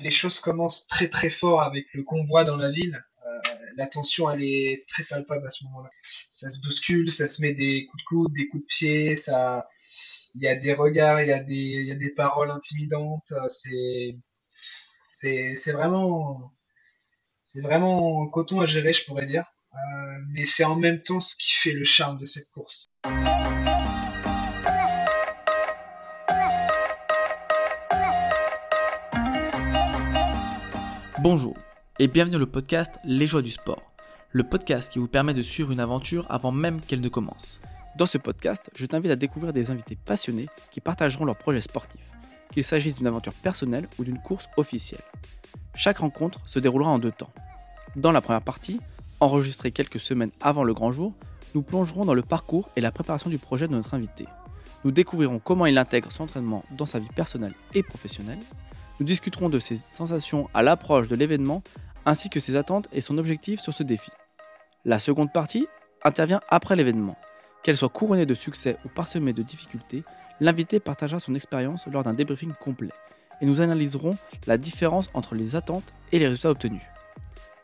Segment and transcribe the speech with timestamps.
[0.00, 3.04] Les choses commencent très très fort avec le convoi dans la ville.
[3.26, 3.40] Euh,
[3.76, 5.90] la tension, elle est très palpable à ce moment-là.
[6.28, 9.68] Ça se bouscule, ça se met des coups de coude, des coups de pied, ça,
[10.34, 13.32] il y a des regards, il y a des, il y a des paroles intimidantes.
[13.48, 14.16] C'est,
[15.08, 16.52] c'est, c'est vraiment,
[17.40, 19.44] c'est vraiment coton à gérer, je pourrais dire.
[19.72, 22.86] Euh, mais c'est en même temps ce qui fait le charme de cette course.
[31.22, 31.54] Bonjour
[31.98, 33.92] et bienvenue dans le podcast Les joies du sport,
[34.32, 37.60] le podcast qui vous permet de suivre une aventure avant même qu'elle ne commence.
[37.98, 42.08] Dans ce podcast, je t'invite à découvrir des invités passionnés qui partageront leurs projets sportifs,
[42.54, 45.02] qu'il s'agisse d'une aventure personnelle ou d'une course officielle.
[45.74, 47.34] Chaque rencontre se déroulera en deux temps.
[47.96, 48.80] Dans la première partie,
[49.20, 51.12] enregistrée quelques semaines avant le grand jour,
[51.54, 54.24] nous plongerons dans le parcours et la préparation du projet de notre invité.
[54.84, 58.40] Nous découvrirons comment il intègre son entraînement dans sa vie personnelle et professionnelle,
[59.00, 61.62] nous discuterons de ses sensations à l'approche de l'événement
[62.04, 64.10] ainsi que ses attentes et son objectif sur ce défi.
[64.84, 65.66] La seconde partie
[66.04, 67.16] intervient après l'événement.
[67.62, 70.04] Qu'elle soit couronnée de succès ou parsemée de difficultés,
[70.38, 72.90] l'invité partagera son expérience lors d'un débriefing complet
[73.40, 76.82] et nous analyserons la différence entre les attentes et les résultats obtenus.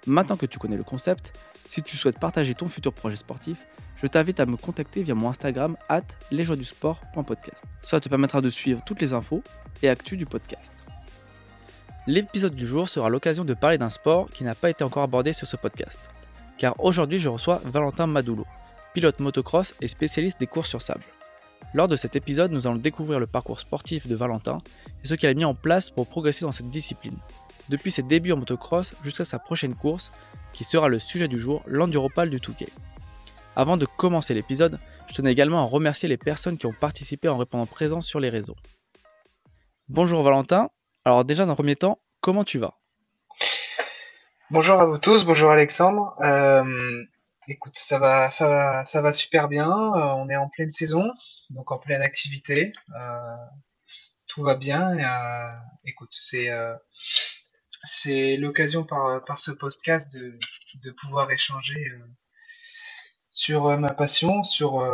[0.07, 3.67] Maintenant que tu connais le concept, si tu souhaites partager ton futur projet sportif,
[4.01, 7.65] je t'invite à me contacter via mon Instagram at lesjoiesdusport.podcast.
[7.83, 9.43] Cela te permettra de suivre toutes les infos
[9.83, 10.86] et actus du podcast.
[12.09, 15.33] L'épisode du jour sera l'occasion de parler d'un sport qui n'a pas été encore abordé
[15.33, 15.99] sur ce podcast.
[16.57, 18.47] Car aujourd'hui, je reçois Valentin Madoulot,
[18.95, 21.03] pilote motocross et spécialiste des courses sur sable.
[21.75, 24.59] Lors de cet épisode, nous allons découvrir le parcours sportif de Valentin
[25.03, 27.19] et ce qu'il a mis en place pour progresser dans cette discipline.
[27.71, 30.13] Depuis ses débuts en motocross jusqu'à sa prochaine course,
[30.53, 32.69] qui sera le sujet du jour, l'enduropal du Touquet.
[33.57, 37.37] Avant de commencer l'épisode, je tenais également à remercier les personnes qui ont participé en
[37.37, 38.57] répondant présent sur les réseaux.
[39.89, 40.71] Bonjour Valentin,
[41.07, 42.75] alors déjà, dans un premier temps, comment tu vas?
[44.51, 46.17] Bonjour à vous tous, bonjour Alexandre.
[46.21, 47.05] Euh,
[47.47, 49.71] écoute, ça va, super bien.
[49.71, 51.09] Euh, on est en pleine saison,
[51.51, 52.73] donc en pleine activité.
[52.99, 53.37] Euh,
[54.27, 54.97] tout va bien.
[55.85, 56.51] écoute, c'est
[58.37, 60.37] l'occasion par, par ce podcast de,
[60.83, 61.87] de pouvoir échanger
[63.29, 64.85] sur ma passion, sur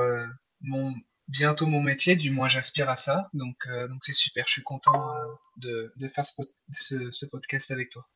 [0.60, 0.94] mon,
[1.28, 3.28] bientôt mon métier, du moins j'aspire à ça.
[3.34, 5.24] Donc euh, donc c'est super, je suis content euh,
[5.56, 8.06] de, de, faire ce, podcast avec toi.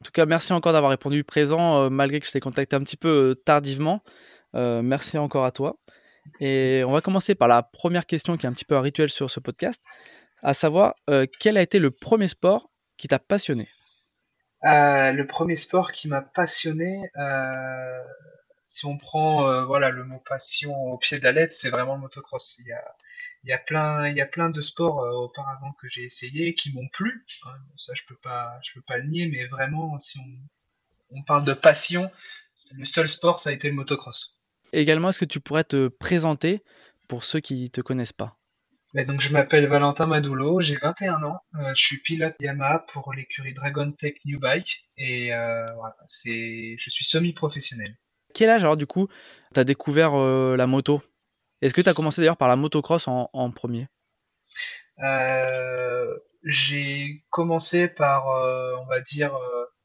[0.00, 2.82] En tout cas, merci encore d'avoir répondu présent euh, malgré que je t'ai contacté un
[2.82, 4.02] petit peu tardivement.
[4.54, 5.78] merci encore à toi.
[6.40, 9.08] Et on va commencer par la première question qui est un petit peu un rituel
[9.10, 9.80] sur ce podcast,
[10.42, 10.94] à savoir
[11.38, 13.68] quel a été le premier sport qui t'a passionné?
[14.62, 17.10] Le premier sport qui m'a passionné,
[18.66, 21.94] si on prend euh, voilà le mot passion au pied de la lettre, c'est vraiment
[21.94, 22.58] le motocross.
[22.58, 22.96] Il y a,
[23.44, 26.52] il y a plein il y a plein de sports euh, auparavant que j'ai essayé
[26.52, 27.24] qui m'ont plu.
[27.46, 27.54] Hein.
[27.76, 31.44] ça je peux pas je peux pas le nier, mais vraiment si on, on parle
[31.44, 32.10] de passion,
[32.76, 34.40] le seul sport ça a été le motocross.
[34.72, 36.62] également, est-ce que tu pourrais te présenter
[37.06, 38.36] pour ceux qui te connaissent pas?
[38.94, 43.12] Ben, donc je m'appelle Valentin Madoulo, j'ai 21 ans, euh, je suis pilote Yamaha pour
[43.12, 47.96] l'écurie Dragon Tech New Bike et voilà, c'est je suis semi-professionnel
[48.36, 49.08] quel âge alors du coup
[49.54, 51.02] tu as découvert euh, la moto?
[51.62, 53.88] Est-ce que tu as commencé d'ailleurs par la motocross en, premier?
[55.02, 56.14] Euh,
[56.44, 59.34] J'ai commencé par, euh, on va dire,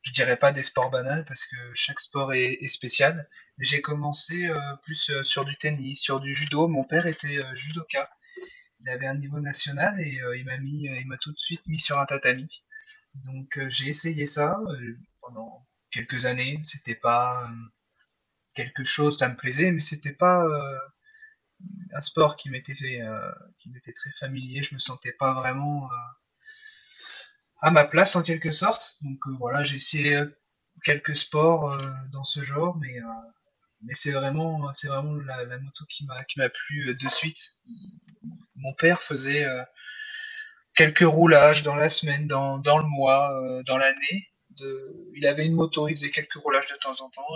[0.01, 3.29] je dirais pas des sports banals parce que chaque sport est, spécial.
[3.57, 4.49] J'ai commencé
[4.83, 6.67] plus sur du tennis, sur du judo.
[6.67, 8.09] Mon père était judoka.
[8.81, 11.79] Il avait un niveau national et il m'a mis, il m'a tout de suite mis
[11.79, 12.65] sur un tatami.
[13.13, 14.59] Donc j'ai essayé ça
[15.21, 16.59] pendant quelques années.
[16.63, 17.49] C'était pas
[18.53, 20.79] quelque chose, ça me plaisait, mais c'était pas euh,
[21.93, 24.61] un sport qui m'était fait, euh, qui m'était très familier.
[24.61, 25.95] Je me sentais pas vraiment euh,
[27.61, 28.97] à ma place en quelque sorte.
[29.01, 30.23] Donc voilà, j'ai essayé
[30.83, 31.77] quelques sports
[32.11, 32.99] dans ce genre, mais
[33.83, 37.61] mais c'est vraiment c'est vraiment la, moto qui m'a qui m'a plu de suite.
[38.55, 39.45] Mon père faisait
[40.75, 44.27] quelques roulages dans la semaine, dans, dans le mois, dans l'année.
[44.51, 47.27] De, il avait une moto, il faisait quelques roulages de temps en temps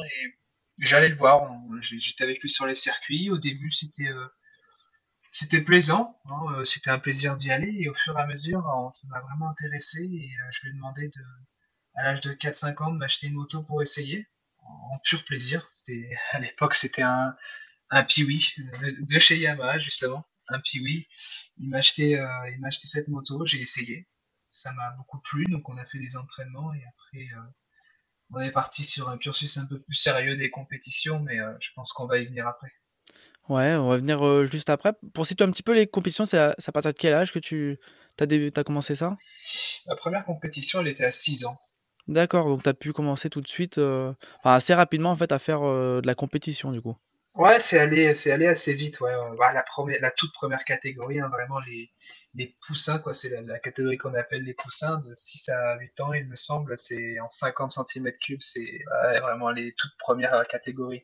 [0.79, 1.43] j'allais le voir.
[1.81, 3.29] J'étais avec lui sur les circuits.
[3.29, 4.27] Au début, c'était euh,
[5.31, 6.19] c'était plaisant.
[6.25, 7.73] Hein, euh, c'était un plaisir d'y aller.
[7.79, 9.99] Et au fur et à mesure, ça m'a vraiment intéressé.
[9.99, 11.21] Et euh, je lui ai demandé de,
[11.95, 14.27] à l'âge de 4-5 ans de m'acheter une moto pour essayer.
[14.59, 15.67] En, pur plaisir.
[15.71, 17.35] C'était à l'époque, c'était un
[17.91, 18.55] un Piwi
[18.99, 20.27] de chez Yamaha justement.
[20.47, 21.07] Un Piwi.
[21.57, 23.45] Il m'a acheté il m'a acheté cette moto.
[23.45, 24.07] J'ai essayé.
[24.49, 25.45] Ça m'a beaucoup plu.
[25.45, 27.27] Donc on a fait des entraînements et après
[28.33, 31.69] on est parti sur un cursus un peu plus sérieux des compétitions, mais euh, je
[31.75, 32.71] pense qu'on va y venir après.
[33.47, 34.93] Ouais, on va venir euh, juste après.
[35.13, 37.79] Pour situer un petit peu les compétitions, c'est à, partir de quel âge que tu
[38.19, 39.15] as, commencé ça?
[39.85, 41.57] La première compétition, elle était à 6 ans.
[42.07, 44.13] D'accord, donc tu as pu commencer tout de suite, euh,
[44.43, 46.95] assez rapidement en fait, à faire de la compétition du coup.
[47.35, 49.01] Ouais, c'est allé, c'est allé assez vite.
[49.01, 49.11] Ouais.
[49.37, 51.91] Bah, la, première, la toute première catégorie, hein, vraiment les,
[52.33, 53.13] les poussins, quoi.
[53.13, 56.77] C'est la, catégorie qu'on appelle les poussins de 6 à 8 ans, il me semble.
[56.77, 58.37] C'est en 50 cm3.
[58.39, 58.79] C'est
[59.21, 61.03] vraiment les toutes premières catégories.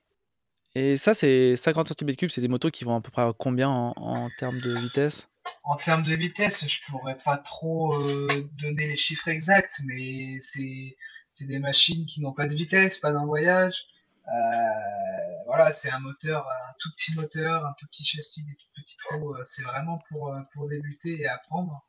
[0.74, 3.70] Et ça, c'est 50 cm3, c'est des motos qui vont à peu près à combien
[3.70, 5.28] en, termes de vitesse?
[5.64, 8.28] En termes de vitesse, je pourrais pas trop euh,
[8.62, 13.86] donner les chiffres exacts, mais c'est des machines qui n'ont pas de vitesse, pas d'envoyage.
[14.32, 18.68] Euh, voilà, c'est un moteur, un tout petit moteur, un tout petit châssis, des tout
[18.76, 19.36] petits trous.
[19.36, 21.86] Euh, c'est vraiment pour, pour débuter et apprendre,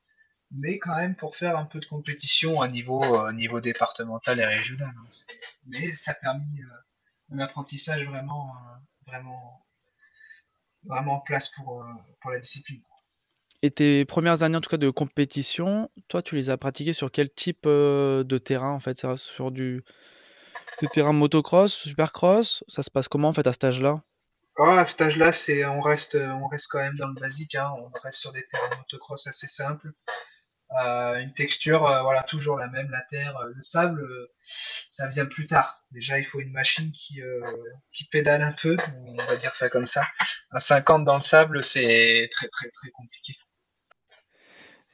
[0.50, 4.93] mais quand même pour faire un peu de compétition à niveau, niveau départemental et régional.
[4.97, 5.06] Hein.
[5.67, 6.61] Mais ça a permis
[7.33, 9.67] un apprentissage vraiment, euh, vraiment,
[10.85, 11.87] vraiment en place pour, euh,
[12.21, 12.83] pour la discipline.
[13.62, 17.12] Et tes premières années en tout cas de compétition, toi tu les as pratiquées sur
[17.12, 19.06] quel type euh, de terrain en fait?
[19.17, 19.85] Sur du
[20.82, 24.02] des terrains motocross, supercross Ça se passe comment en fait à cet âge-là?
[24.58, 27.55] Ah, À cet âge-là, c'est on reste on reste quand même dans le basique.
[27.55, 27.73] Hein.
[27.79, 29.93] On reste sur des terrains motocross assez simples.
[30.81, 34.06] Euh, une texture, euh, voilà, toujours la même, la terre, euh, le sable,
[34.38, 35.82] ça vient plus tard.
[35.93, 37.20] Déjà, il faut une machine qui,
[37.93, 38.76] qui pédale un peu,
[39.06, 40.06] on va dire ça comme ça.
[40.50, 43.34] À 50 dans le sable, c'est très très très compliqué.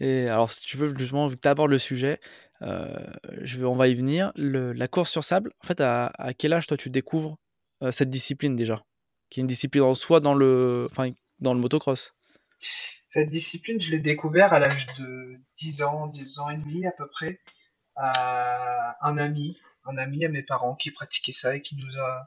[0.00, 2.20] Et alors, si tu veux, justement, vu que tu abordes le sujet,
[2.60, 4.32] je vais, on va y venir.
[4.36, 7.36] la course sur sable, en fait, à, quel âge toi tu découvres
[7.90, 8.84] cette discipline déjà?
[9.30, 12.12] Qui est une discipline en soi dans le, enfin, dans le motocross
[12.60, 16.92] cette discipline, je l'ai découvert à l'âge de 10 ans, 10 ans et demi à
[16.92, 17.40] peu près,
[17.96, 22.26] à un ami, un ami à mes parents qui pratiquait ça et qui nous a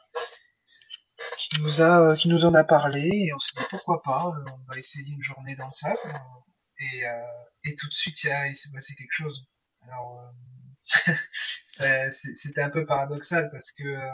[1.38, 4.72] qui nous a qui nous en a parlé et on s'est dit pourquoi pas, on
[4.72, 6.00] va essayer une journée dans le sable
[6.80, 9.46] et, euh, tout de suite il s'est passé quelque chose.
[9.84, 14.10] Alors euh, c'était un peu paradoxal parce que euh,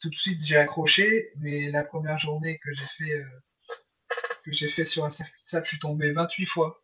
[0.00, 3.24] tout de suite j'ai accroché, mais la première journée que j'ai fait
[4.44, 6.82] que j'ai fait sur un circuit de sable, je suis tombé 28 fois.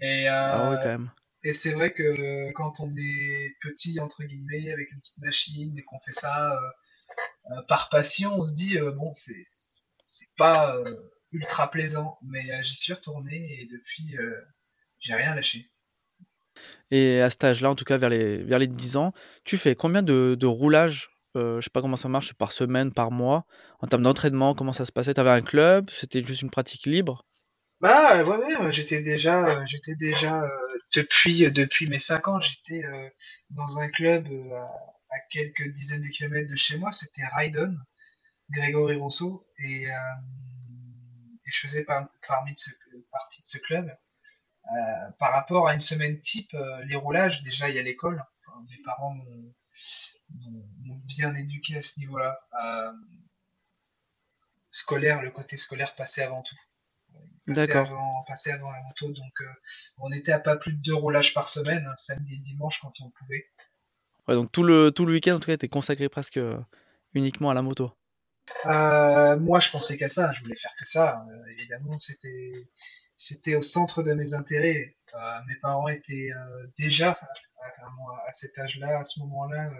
[0.00, 1.10] Et, euh, ah quand même.
[1.42, 5.82] Et c'est vrai que quand on est petit, entre guillemets, avec une petite machine et
[5.82, 9.42] qu'on fait ça euh, euh, par passion, on se dit, bon, c'est,
[10.02, 10.76] c'est pas
[11.32, 14.16] ultra plaisant, mais j'y suis retourné et depuis,
[14.98, 15.70] j'ai rien lâché.
[16.90, 19.12] Et à cet âge-là, en tout cas vers les, vers les 10 ans,
[19.44, 22.92] tu fais combien de, de roulages euh, je sais pas comment ça marche, par semaine,
[22.92, 23.46] par mois.
[23.80, 25.14] En termes d'entraînement, comment ça se passait?
[25.14, 25.88] Tu avais un club?
[25.92, 27.24] C'était juste une pratique libre?
[27.80, 30.48] Bah ouais, j'étais déjà, euh, j'étais déjà euh,
[30.94, 32.82] depuis, depuis mes 5 ans, j'étais
[33.50, 37.74] dans un club à, quelques dizaines de kilomètres de chez moi, c'était Raidon,
[38.50, 39.86] Grégory Rousseau, et,
[41.46, 42.70] je faisais parmi de ce,
[43.10, 43.90] partie de ce club.
[45.18, 48.24] Par rapport à une semaine type, les roulages, déjà il y a l'école.
[48.68, 49.16] mes parents
[50.28, 52.40] m'ont bien éduqué à ce niveau-là.
[52.64, 52.92] Euh,
[54.70, 56.56] scolaire, le côté scolaire passait avant tout.
[57.46, 57.86] D'accord.
[57.86, 59.52] Avant, la moto, donc euh,
[59.98, 62.92] on était à pas plus de deux roulages par semaine, hein, samedi et dimanche quand
[63.00, 63.46] on pouvait.
[64.28, 66.56] Ouais, donc tout le, tout le week-end, en tout cas, était consacré presque euh,
[67.14, 67.92] uniquement à la moto.
[68.64, 71.26] moi, je pensais qu'à ça, je voulais faire que ça.
[71.58, 72.68] évidemment, c'était
[73.20, 74.96] c'était au centre de mes intérêts.
[75.46, 76.30] mes parents étaient
[76.78, 79.70] déjà à, à, cet âge-là, à ce moment-là,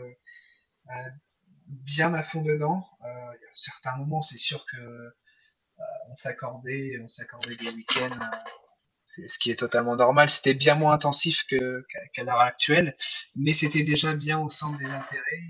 [1.71, 2.87] bien à fond dedans.
[3.05, 9.23] Euh, a certains moments, c'est sûr que euh, on s'accordait, on s'accordait des week-ends euh,
[9.27, 10.31] ce qui est totalement normal.
[10.31, 12.97] C'était bien moins intensif qu'à l'heure actuelle,
[13.35, 15.43] mais c'était déjà bien au centre des intérêts.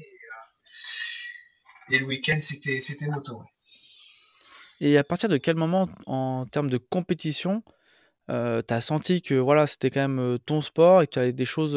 [1.91, 3.43] Et, le week-end, c'était moto.
[4.81, 7.62] Et à partir de quel moment, en termes de compétition,
[8.31, 11.33] euh, tu as senti que voilà, c'était quand même ton sport et que tu avais
[11.33, 11.77] des choses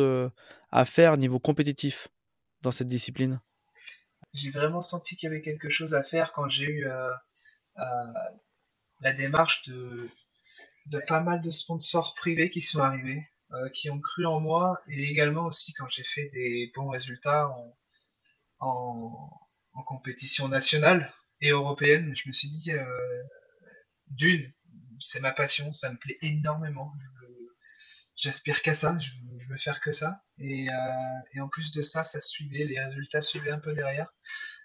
[0.71, 2.07] à faire niveau compétitif
[2.61, 3.39] dans cette discipline?
[4.33, 6.87] J'ai vraiment senti qu'il y avait quelque chose à faire quand j'ai eu
[7.77, 8.13] euh,
[9.01, 10.09] la démarche de,
[11.07, 15.03] pas mal de sponsors privés qui sont arrivés, euh, qui ont cru en moi, et
[15.03, 17.77] également aussi quand j'ai fait des bons résultats en,
[18.59, 22.15] en, compétition nationale et européenne.
[22.15, 22.71] Je me suis dit,
[24.07, 24.51] d'une,
[24.99, 26.91] c'est ma passion, ça me plaît énormément.
[28.15, 29.09] J'aspire qu'à ça, je
[29.49, 30.23] veux, faire que ça.
[30.39, 30.67] Et,
[31.33, 34.13] et, en plus de ça, ça suivait, les résultats suivaient un peu derrière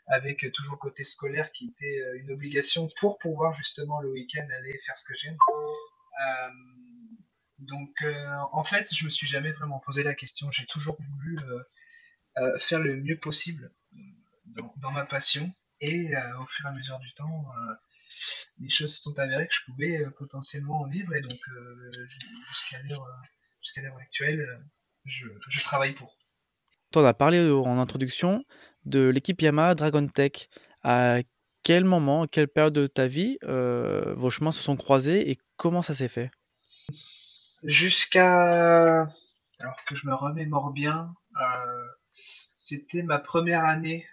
[0.08, 4.76] avec toujours côté scolaire qui était euh, une obligation pour pouvoir justement le week-end aller
[4.78, 5.36] faire ce que j'aime.
[6.26, 6.48] Euh,
[7.58, 10.50] donc euh, en fait, je me suis jamais vraiment posé la question.
[10.50, 11.38] J'ai toujours voulu
[12.60, 13.72] faire le mieux possible
[14.76, 15.52] dans, ma passion.
[15.80, 17.46] Et au fur et à mesure du temps,
[18.58, 21.14] les choses se sont avérées que je pouvais potentiellement en vivre.
[21.14, 21.38] Et donc,
[22.48, 24.44] jusqu'à l'heure actuelle,
[25.04, 26.16] je, je, travaille pour.
[26.92, 28.44] Tu en as parlé en introduction
[28.86, 30.48] de l'équipe Yamaha Dragon Tech.
[30.82, 31.18] À
[31.62, 35.94] quel moment, quelle période de ta vie vos chemins se sont croisés et comment ça
[35.94, 36.30] s'est fait?
[37.62, 39.06] Jusqu'à.
[39.60, 41.14] Alors que je me remémore bien,
[42.54, 44.06] c'était ma première année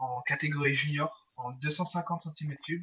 [0.00, 2.82] en catégorie junior, en 250 cm3.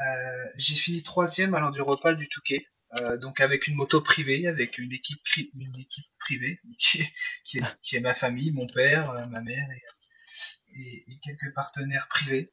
[0.00, 2.66] Euh, j'ai fini troisième à l'enduropal du Touquet.
[3.00, 7.96] Euh, donc avec une moto privée, avec une équipe, une équipe privée qui est, qui,
[7.96, 12.52] est, ma famille, mon père, euh, ma mère et, quelques partenaires privés.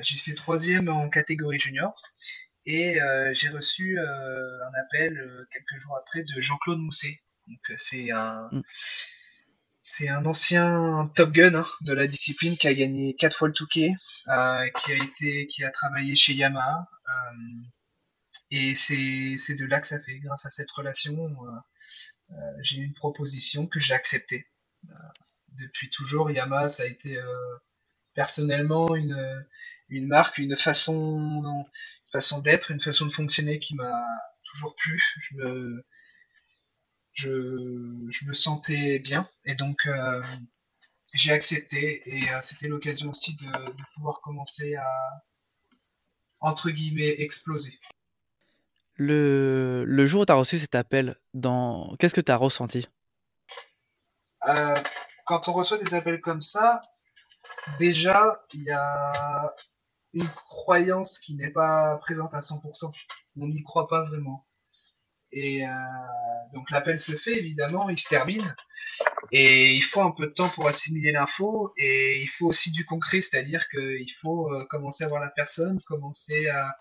[0.00, 1.94] J'ai fait troisième en catégorie junior
[2.66, 2.98] et
[3.32, 7.18] j'ai reçu un appel quelques jours après de Jean-Claude Mousset.
[7.46, 8.62] Donc c'est un, mm.
[9.88, 13.54] C'est un ancien Top Gun hein, de la discipline qui a gagné quatre fois le
[13.54, 13.92] Touquet,
[14.26, 16.88] euh, qui a été, qui a travaillé chez Yamaha.
[17.08, 17.62] Euh,
[18.50, 20.18] et c'est de là que ça fait.
[20.18, 21.16] Grâce à cette relation,
[22.32, 24.48] euh, j'ai eu une proposition que j'ai acceptée.
[25.50, 27.16] depuis toujours, Yamaha, ça a été
[28.12, 29.46] personnellement une,
[30.08, 34.04] marque, une façon, une façon d'être, une façon de fonctionner qui m'a
[34.42, 35.00] toujours plu.
[37.16, 40.22] Je, me sentais bien et donc euh,
[41.14, 44.88] j'ai accepté et euh, c'était l'occasion aussi de, pouvoir commencer à
[46.40, 47.78] entre guillemets exploser.
[48.94, 51.94] Le, le jour où tu as reçu cet appel, dans...
[51.98, 52.86] qu'est-ce que tu as ressenti?
[54.48, 54.74] Euh,
[55.24, 56.80] Quand on reçoit des appels comme ça,
[57.78, 59.54] déjà, il y a
[60.12, 62.90] une croyance qui n'est pas présente à 100%.
[63.38, 64.45] On n'y croit pas vraiment.
[65.38, 65.70] Et euh,
[66.54, 68.54] donc l'appel se fait évidemment, il se termine.
[69.32, 71.74] Et il faut un peu de temps pour assimiler l'info.
[71.76, 75.78] Et il faut aussi du concret, c'est-à-dire qu'il faut euh, commencer à voir la personne,
[75.82, 76.74] commencer à,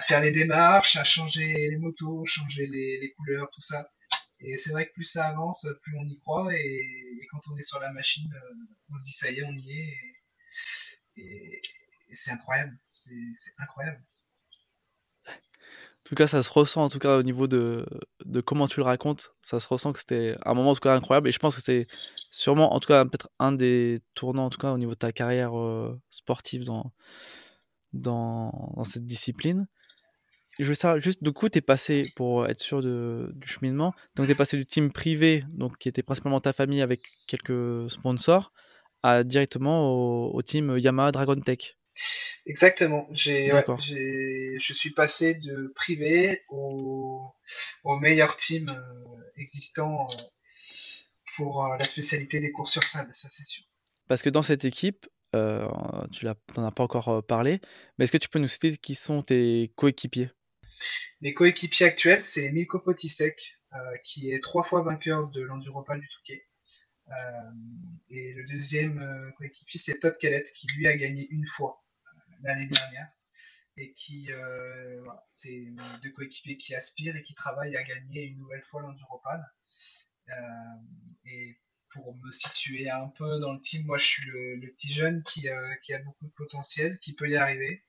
[0.00, 3.88] faire les démarches, à changer les motos, changer les, couleurs, tout ça.
[4.40, 6.52] Et c'est vrai que plus ça avance, plus on y croit.
[6.54, 8.54] Et, quand on est sur la machine, euh,
[8.92, 9.94] on se dit ça y est, on y est.
[11.18, 11.62] Et
[12.14, 12.76] c'est incroyable.
[12.88, 13.14] C'est
[13.58, 14.02] incroyable.
[16.06, 17.84] En tout cas, ça se ressent, en tout cas, au niveau de,
[18.24, 19.34] de comment tu le racontes.
[19.40, 21.28] Ça se ressent que c'était un moment, en tout cas, incroyable.
[21.28, 21.88] Et je pense que c'est
[22.30, 25.10] sûrement, en tout cas, peut-être un des tournants, en tout cas, au niveau de ta
[25.10, 26.92] carrière euh, sportive dans,
[27.92, 29.66] dans, cette discipline.
[30.60, 34.26] je veux savoir, juste, du coup, tu es passé, pour être sûr du cheminement, donc
[34.26, 38.52] tu es passé du team privé, donc qui était principalement ta famille avec quelques sponsors,
[39.02, 41.76] à directement au team Yamaha Dragon Tech.
[42.46, 43.08] Exactement.
[43.10, 43.50] J'ai,
[44.58, 47.34] je suis passé de privé au,
[47.82, 50.22] au meilleur team euh, existant euh,
[51.36, 53.64] pour euh, la spécialité des courses sur sable, ça c'est sûr.
[54.08, 57.60] Parce que dans cette équipe, tu n'en as pas encore parlé,
[57.98, 60.30] mais est-ce que tu peux nous citer qui sont tes coéquipiers?
[61.20, 63.58] Mes coéquipiers actuels, c'est Milko Potisek,
[64.02, 66.46] qui est trois fois vainqueur de l'Enduropal du Touquet.
[68.08, 71.84] et le deuxième coéquipier, c'est Todd Kellett, qui lui a gagné une fois
[72.42, 73.08] l'année dernière
[73.76, 75.66] et qui euh, c'est
[76.02, 79.44] deux coéquipiers qui aspirent et qui travaillent à gagner une nouvelle fois l'Enduropal.
[80.30, 80.32] Euh,
[81.26, 81.58] et
[81.90, 85.48] pour me situer un peu dans le team, moi je suis le, petit jeune qui,
[85.48, 87.82] euh, qui, a beaucoup de potentiel, qui peut y arriver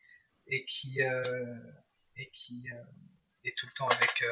[0.48, 2.64] et qui, et qui
[3.44, 4.24] est tout le temps avec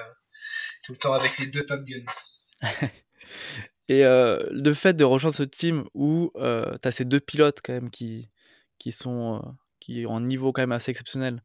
[0.84, 2.06] tout le temps avec les deux Top Guns.
[3.90, 7.90] et le fait de rejoindre ce team où tu as ces deux pilotes quand même
[7.90, 8.30] qui,
[8.78, 11.44] qui sont qui ont un niveau quand même assez exceptionnel.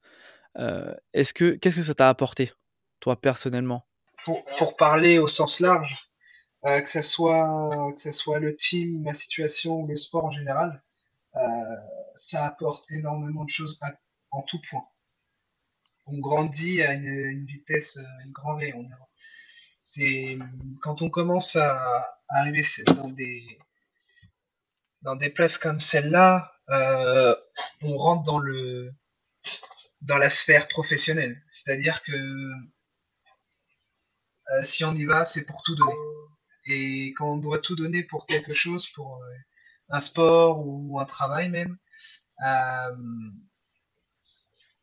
[0.58, 2.52] Euh, est-ce que qu'est-ce que ça t'a apporté,
[3.00, 3.86] toi personnellement?
[4.24, 6.10] Pour, parler au sens large,
[6.66, 10.82] euh, que ça soit que ça soit le team, ma situation le sport en général,
[11.36, 11.40] euh,
[12.14, 13.78] ça apporte énormément de choses
[14.30, 14.86] en tout point.
[16.06, 18.62] On grandit à une, vitesse, une grande
[19.80, 20.36] c'est
[20.80, 23.58] quand on commence à arriver dans des
[25.02, 27.34] dans des places comme celle-là, euh,
[27.82, 28.92] on rentre dans le
[30.02, 31.42] dans la sphère professionnelle.
[31.50, 32.12] C'est-à-dire que
[34.52, 35.94] euh, si on y va, c'est pour tout donner.
[36.66, 39.36] Et quand on doit tout donner pour quelque chose, pour euh,
[39.90, 41.76] un sport ou un travail même,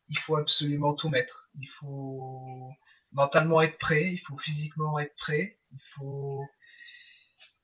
[0.08, 1.50] il faut absolument tout mettre.
[1.60, 2.70] Il faut
[3.12, 6.44] mentalement être prêt, il faut physiquement être prêt, il faut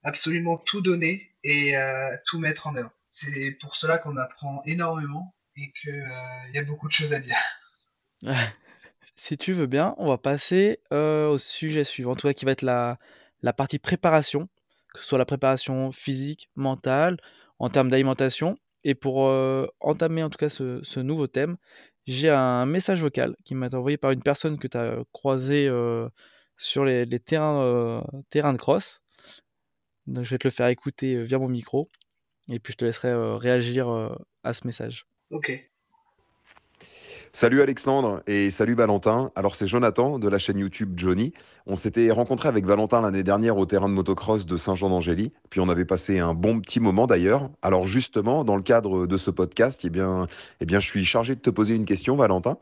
[0.05, 2.93] absolument tout donner et euh, tout mettre en œuvre.
[3.09, 7.19] C'est pour cela qu'on apprend énormément et qu'il euh, y a beaucoup de choses à
[7.19, 7.37] dire.
[9.17, 12.45] si tu veux bien, on va passer euh, au sujet suivant, en tout cas qui
[12.45, 12.99] va être la,
[13.57, 14.49] partie préparation,
[14.93, 17.17] que ce soit la préparation physique, mentale,
[17.59, 18.59] en termes d'alimentation.
[18.87, 19.33] Et pour
[19.81, 21.57] entamer en tout cas ce, nouveau thème,
[22.07, 25.71] j'ai un message vocal qui m'a été envoyé par une personne que tu as croisé
[26.59, 29.04] sur les, terrains, terrains de cross.
[30.07, 31.89] Donc je vais te le faire écouter via mon micro
[32.51, 33.89] et puis je te laisserai réagir
[34.43, 35.07] à ce message.
[35.31, 35.51] Ok.
[37.37, 39.33] Salut Alexandre et salut Valentin.
[39.35, 41.33] Alors c'est Jonathan de la chaîne YouTube Johnny.
[41.67, 45.33] On s'était rencontré avec Valentin l'année dernière au terrain de motocross de Saint-Jean-d'Angély.
[45.51, 47.51] Puis on avait passé un bon petit moment d'ailleurs.
[47.61, 50.29] Alors justement, dans le cadre de ce podcast, eh bien,
[50.61, 52.57] eh je suis chargé de te poser une question, Valentin.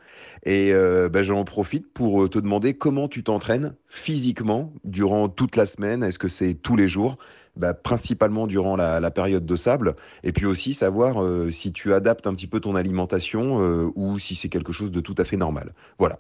[0.44, 5.66] Et euh, ben, j'en profite pour te demander comment tu t'entraînes physiquement durant toute la
[5.66, 6.02] semaine.
[6.02, 7.18] Est-ce que c'est tous les jours?
[7.54, 12.26] Bah, principalement durant la, période de sable, et puis aussi savoir euh, si tu adaptes
[12.26, 15.36] un petit peu ton alimentation euh, ou si c'est quelque chose de tout à fait
[15.36, 15.74] normal.
[15.98, 16.16] Voilà.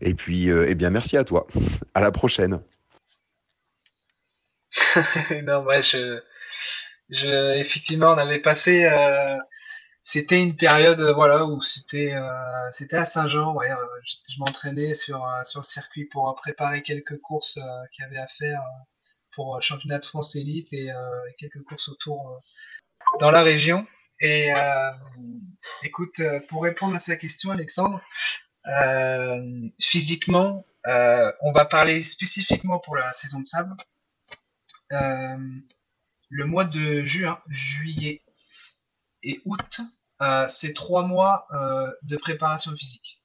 [0.00, 1.46] Et puis, euh, eh bien, merci à toi.
[1.94, 2.60] à la prochaine.
[5.44, 6.18] non, moi, je,
[7.10, 8.88] je, effectivement, on avait passé.
[10.00, 12.14] c'était une période, voilà, où c'était,
[12.70, 13.52] c'était à Saint-Jean.
[13.54, 13.68] Ouais,
[14.04, 17.58] je, m'entraînais sur sur le circuit pour préparer quelques courses
[17.92, 18.62] qu'il y avait à faire
[19.32, 20.96] pour euh, championnat de France élite et, euh,
[21.38, 23.86] quelques courses autour euh, dans la région.
[24.22, 24.52] Et
[25.82, 28.02] écoute, pour répondre à sa question, Alexandre,
[29.80, 33.74] physiquement, on va parler spécifiquement pour la saison de sable.
[34.90, 38.20] le mois de juin, juillet
[39.22, 39.80] et août,
[40.48, 41.48] c'est trois mois
[42.02, 43.24] de préparation physique.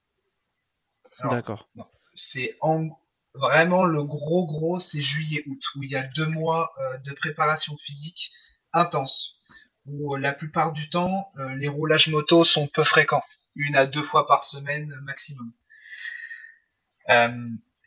[1.30, 1.68] D'accord.
[2.14, 2.98] C'est en,
[3.38, 7.76] Vraiment, le gros gros, c'est juillet-août, où il y a deux mois euh, de préparation
[7.76, 8.32] physique
[8.72, 9.42] intense,
[9.86, 13.24] où euh, la plupart du temps, euh, les roulages moto sont peu fréquents,
[13.56, 15.52] une à deux fois par semaine maximum.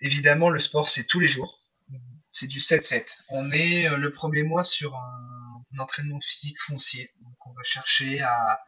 [0.00, 1.58] évidemment, le sport, c'est tous les jours,
[2.30, 3.22] c'est du 7-7.
[3.30, 5.24] On est le premier mois sur un,
[5.78, 8.60] entraînement physique foncier, donc on va chercher à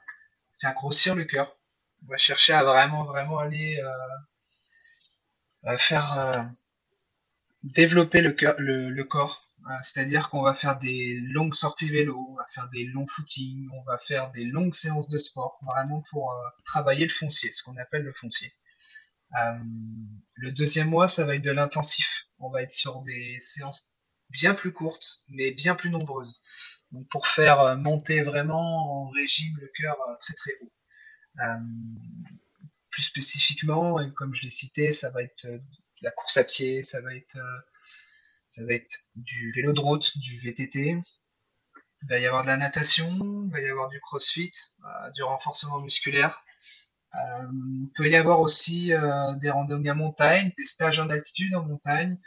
[0.61, 1.57] faire grossir le cœur,
[2.05, 3.83] on va chercher à vraiment, vraiment aller
[5.79, 6.47] faire
[7.63, 8.35] développer le,
[8.91, 9.45] le, corps.
[9.69, 13.69] Euh, c'est-à-dire qu'on va faire des longues sorties vélo, on va faire des longs footings,
[13.75, 17.63] on va faire des longues séances de sport, vraiment pour euh, travailler le foncier, ce
[17.63, 18.55] qu'on appelle le foncier.
[19.39, 19.59] Euh,
[20.35, 22.29] le deuxième mois, ça va être de l'intensif.
[22.39, 23.93] On va être sur des séances
[24.31, 26.41] bien plus courtes, mais bien plus nombreuses.
[26.93, 30.73] Donc pour faire monter vraiment en régime le cœur très très haut.
[32.91, 35.47] plus spécifiquement, et comme je l'ai cité, ça va être
[36.03, 37.61] la course à pied, ça va être, euh,
[38.47, 40.97] ça va être du vélo de route, du VTT.
[42.03, 43.09] Il va y avoir de la natation,
[43.45, 44.53] il va y avoir du crossfit,
[44.85, 46.43] euh, du renforcement musculaire.
[47.15, 47.47] Euh,
[47.83, 48.93] il peut y avoir aussi
[49.41, 52.19] des randonnées en montagne, des stages en altitude en montagne,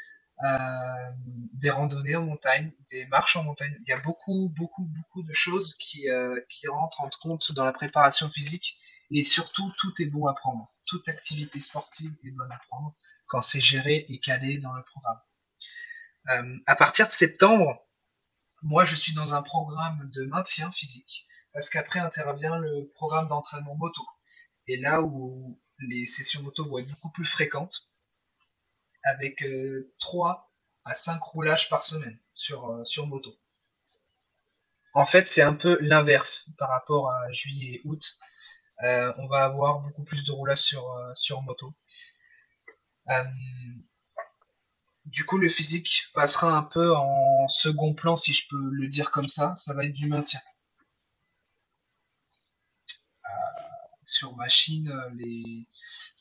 [1.54, 3.74] des randonnées en montagne, des marches en montagne.
[3.88, 6.06] Il y a beaucoup, beaucoup, beaucoup de choses qui,
[6.50, 8.78] qui rentrent en compte dans la préparation physique
[9.12, 10.74] et surtout, tout est bon à prendre.
[10.88, 15.20] Toute activité sportive est bonne à prendre quand c'est géré et calé dans le programme.
[16.30, 17.86] Euh, à partir de septembre,
[18.62, 23.76] moi je suis dans un programme de maintien physique parce qu'après intervient le programme d'entraînement
[23.76, 24.02] moto.
[24.68, 27.90] Et là où les sessions moto vont être beaucoup plus fréquentes,
[29.04, 29.44] avec
[30.00, 30.50] 3
[30.86, 33.36] euh, à 5 roulages par semaine sur, euh, sur moto.
[34.94, 38.18] En fait, c'est un peu l'inverse par rapport à juillet et août.
[38.80, 41.74] on va avoir beaucoup plus de roulages sur, sur moto.
[43.10, 43.24] Euh,
[45.06, 49.12] du coup, le physique passera un peu en second plan, si je peux le dire
[49.12, 49.56] comme ça.
[49.56, 50.40] Ça va être du maintien.
[53.26, 53.30] Euh,
[54.04, 55.68] sur machine, les,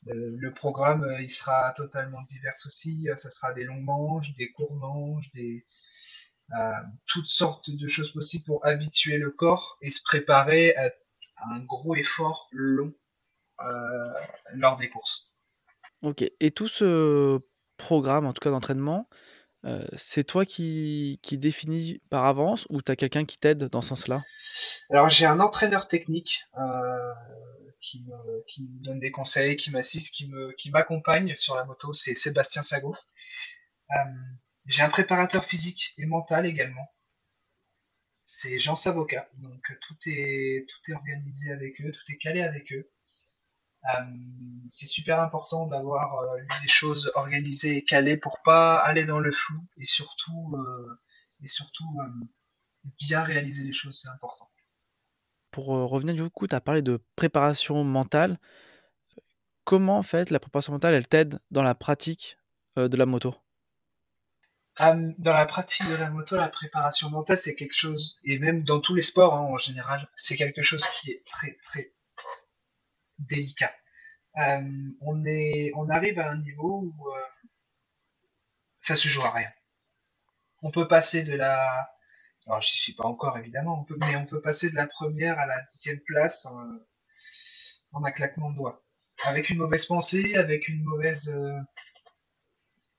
[0.06, 3.08] le, programme il sera totalement divers aussi.
[3.16, 5.64] Ça sera des longs manches, des courts manches, des
[6.54, 6.72] euh,
[7.06, 10.90] toutes sortes de choses possibles pour habituer le corps et se préparer à,
[11.50, 12.92] un gros effort long
[14.54, 15.31] lors des courses.
[16.02, 16.24] Ok.
[16.40, 17.40] Et tout ce
[17.76, 19.08] programme, en tout cas d'entraînement,
[19.64, 23.80] euh, c'est toi qui, qui définis par avance ou tu as quelqu'un qui t'aide dans
[23.80, 24.22] ce sens-là?
[24.90, 27.14] Alors j'ai un entraîneur technique euh,
[27.80, 31.64] qui, me, qui, me, donne des conseils, qui m'assiste, qui me, qui m'accompagne sur la
[31.64, 32.96] moto, c'est Sébastien Sago.
[33.90, 33.94] Euh,
[34.66, 36.92] j'ai un préparateur physique et mental également.
[38.24, 39.28] C'est Jean Savoca.
[39.38, 42.90] Donc tout est, tout est organisé avec eux, tout est calé avec eux.
[43.84, 44.04] Euh,
[44.68, 49.32] c'est super important d'avoir euh, les choses organisées et calées pour pas aller dans le
[49.32, 51.00] flou et surtout, euh,
[51.42, 51.88] et surtout
[52.98, 54.48] bien réaliser les choses, c'est important.
[55.50, 58.38] Pour revenir du coup, tu as parlé de préparation mentale.
[59.64, 62.38] Comment en fait la préparation mentale elle t'aide dans la pratique
[62.76, 63.34] de la moto?
[64.78, 68.80] Dans la pratique de la moto, la préparation mentale, c'est quelque chose, et même dans
[68.80, 71.92] tous les sports hein, en général, c'est quelque chose qui est très très
[73.28, 73.72] délicat.
[74.38, 77.20] Euh, on, arrive à un niveau où euh,
[78.78, 79.50] ça se joue à rien.
[80.62, 81.90] On peut passer de la,
[82.46, 85.60] alors j'y suis pas encore évidemment, mais on peut passer de la première à la
[85.62, 88.82] dixième place en, un claquement de doigts,
[89.24, 91.58] avec une mauvaise pensée, avec une mauvaise euh,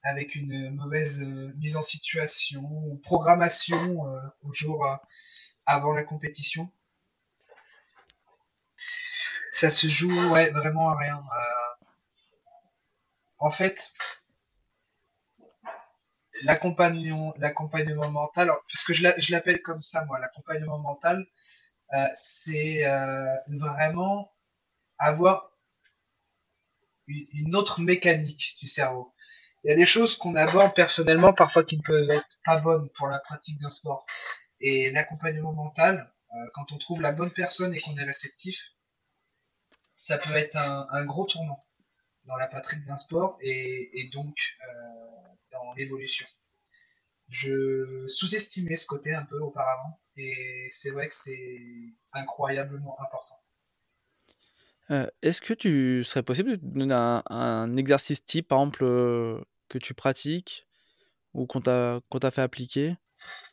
[0.02, 1.22] avec une mauvaise
[1.56, 4.04] mise en situation programmation
[4.42, 4.86] au jour
[5.64, 6.70] avant la compétition.
[9.54, 11.24] Ça se joue ouais, vraiment à rien.
[13.38, 13.92] en fait,
[16.42, 17.34] l'accompagnement,
[18.10, 21.26] mental, parce que je l'appelle comme ça, moi, l'accompagnement mental,
[22.14, 22.84] c'est
[23.46, 24.32] vraiment
[24.98, 25.52] avoir
[27.06, 29.14] une autre mécanique du cerveau
[29.64, 32.90] il y a des choses qu'on aborde personnellement parfois qui ne peuvent être pas bonnes
[32.90, 34.04] pour la pratique d'un sport.
[34.60, 38.73] Et l'accompagnement mental, euh, quand on trouve la bonne personne et qu'on est réceptif,
[39.96, 41.60] ça peut être un, gros tournant
[42.24, 46.26] dans la pratique d'un sport et, donc euh, dans l'évolution.
[47.28, 53.34] Je sous-estimais ce côté un peu auparavant et c'est vrai que c'est incroyablement important.
[54.90, 58.84] Euh, est-ce que tu serais possible de donner un, exercice type, par exemple,
[59.68, 60.66] que tu pratiques
[61.32, 62.96] ou qu'on t'a fait appliquer?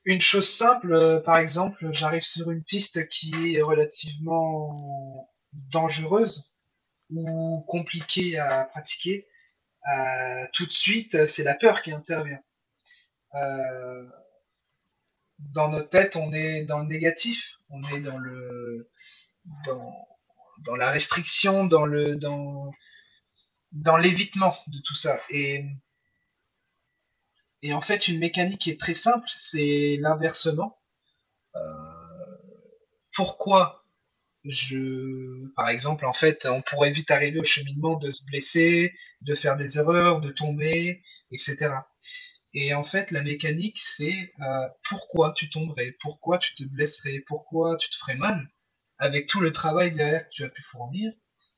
[0.03, 6.53] Une chose simple, euh, par exemple, j'arrive sur une piste qui est relativement dangereuse
[7.09, 9.27] ou compliquée à pratiquer.
[9.91, 12.41] Euh, tout de suite, c'est la peur qui intervient.
[13.35, 14.09] Euh,
[15.39, 18.89] dans notre tête, on est dans le négatif, on est dans le
[19.65, 20.07] dans,
[20.59, 22.71] dans la restriction, dans le dans
[23.71, 25.19] dans l'évitement de tout ça.
[25.29, 25.65] Et
[27.63, 30.79] et en fait, une mécanique qui est très simple, c'est l'inversement.
[31.55, 31.59] Euh,
[33.13, 33.80] pourquoi
[34.45, 39.35] je, par exemple, en fait, on pourrait vite arriver au cheminement de se blesser, de
[39.35, 41.75] faire des erreurs, de tomber, etc.
[42.53, 47.77] Et en fait, la mécanique, c'est euh, pourquoi tu tomberais, pourquoi tu te blesserais, pourquoi
[47.77, 48.49] tu te ferais mal,
[48.97, 51.11] avec tout le travail derrière que tu as pu fournir,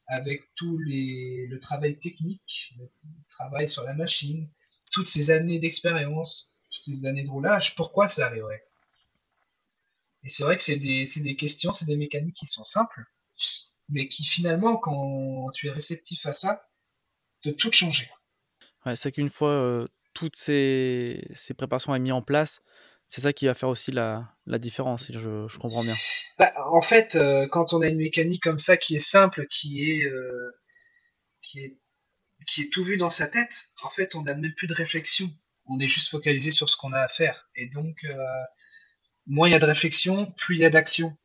[0.07, 2.91] avec tout les, le travail technique, le
[3.27, 4.49] travail sur la machine,
[4.91, 8.63] toutes ces années d'expérience, toutes ces années de roulage, pourquoi ça arriverait?
[10.23, 13.03] Et c'est vrai que c'est des, des, questions, c'est des mécaniques qui sont simples,
[13.89, 16.65] mais qui finalement, quand tu es réceptif à ça,
[17.43, 18.09] peuvent tout changer.
[18.85, 22.61] Ouais, c'est qu'une fois euh, toutes ces, ces préparations mises en place,
[23.07, 25.95] c'est ça qui va faire aussi la, la différence, si je, je comprends bien.
[26.39, 29.91] Bah, en fait, euh, quand on a une mécanique comme ça qui est simple, qui
[29.91, 30.51] est, euh,
[31.41, 31.77] qui est
[32.45, 35.31] qui est tout vu dans sa tête, en fait, on n'a même plus de réflexion.
[35.65, 37.49] On est juste focalisé sur ce qu'on a à faire.
[37.55, 38.05] Et donc,
[39.27, 41.15] moins il y a de réflexion, plus il y a d'action.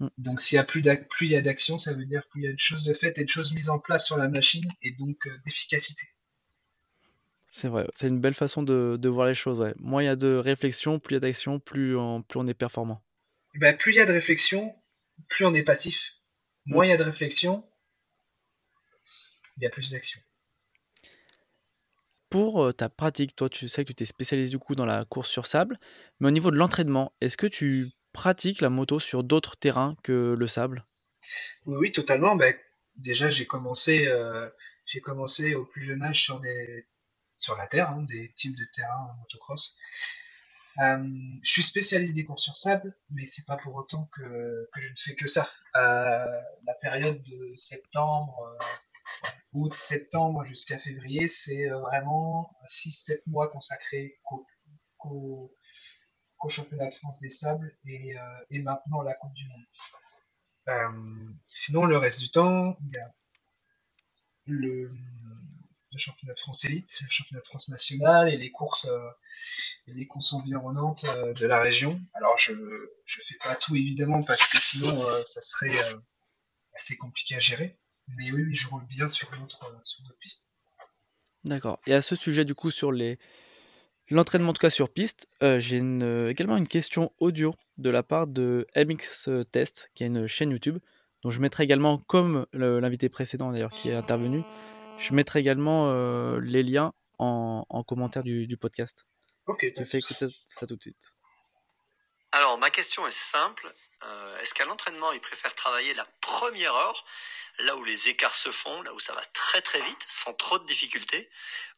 [0.00, 0.08] Mm.
[0.18, 2.48] Donc, s'il y a plus il y a d'action, ça veut dire plus il y
[2.48, 4.92] a de choses de faites et de choses mises en place sur la machine et
[4.92, 6.06] donc euh, d'efficacité.
[7.52, 9.72] C'est vrai, c'est une belle façon de, voir les choses.
[9.78, 12.46] Moins il y a de réflexion, plus il y a d'action, plus on, plus on
[12.46, 13.02] est performant.
[13.54, 14.74] Ben, plus il y a de réflexion,
[15.28, 16.16] plus on est passif.
[16.66, 17.66] Moins il y a de réflexion,
[19.56, 20.20] il y a plus d'action.
[22.28, 25.04] Pour euh, ta pratique, toi, tu sais que tu t'es spécialisé du coup dans la
[25.04, 25.78] course sur sable,
[26.18, 30.34] mais au niveau de l'entraînement, est-ce que tu pratiques la moto sur d'autres terrains que
[30.36, 30.86] le sable?
[31.66, 32.34] Oui, totalement.
[32.34, 32.54] Ben,
[32.96, 34.48] déjà, j'ai commencé, euh,
[35.04, 36.88] commencé au plus jeune âge sur, des,
[37.34, 39.76] sur la terre, hein, des types de terrains motocross.
[40.78, 41.08] Euh,
[41.42, 44.88] je suis spécialiste des courses sur sable, mais c'est pas pour autant que, que, je
[44.90, 45.48] ne fais que ça.
[45.74, 48.56] la période de septembre,
[49.56, 55.50] août, septembre jusqu'à février, c'est euh, vraiment 6-7 mois consacrés qu'au
[56.48, 59.64] championnat de France des sables et, euh, maintenant la Coupe du Monde.
[60.68, 63.14] Euh, sinon, le reste du temps, il y a
[64.46, 64.92] le,
[65.96, 68.86] championnat de France élite, le championnat de France national et les courses,
[69.86, 71.98] les courses environnantes de la région.
[72.12, 75.74] Alors, je ne fais pas tout évidemment parce que sinon, ça serait
[76.74, 77.78] assez compliqué à gérer.
[78.08, 80.52] Mais oui, je roule bien sur d'autres euh, sur pistes.
[81.44, 81.80] D'accord.
[81.86, 83.18] Et à ce sujet, du coup, sur les
[84.08, 88.02] l'entraînement, en tout cas sur piste, euh, j'ai euh, également une question audio de la
[88.02, 90.78] part de MX Test, qui a une chaîne YouTube,
[91.22, 94.42] dont je mettrai également, comme l'invité précédent d'ailleurs qui est intervenu,
[94.98, 95.92] je mettrai également
[96.38, 99.04] les liens en, commentaire du, podcast.
[99.46, 99.66] Ok.
[99.76, 101.12] Je fais écouter ça tout de suite.
[102.32, 103.70] Alors, ma question est simple.
[104.40, 107.04] Est-ce qu'à l'entraînement, il préfère travailler la première heure
[107.60, 110.58] là où les écarts se font, là où ça va très très vite, sans trop
[110.58, 111.30] de difficultés,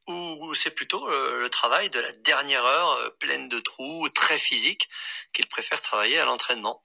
[0.06, 4.38] ou c'est plutôt euh, le travail de la dernière heure euh, pleine de trous, très
[4.38, 4.88] physique,
[5.32, 6.82] qu'il préfère travailler à l'entraînement.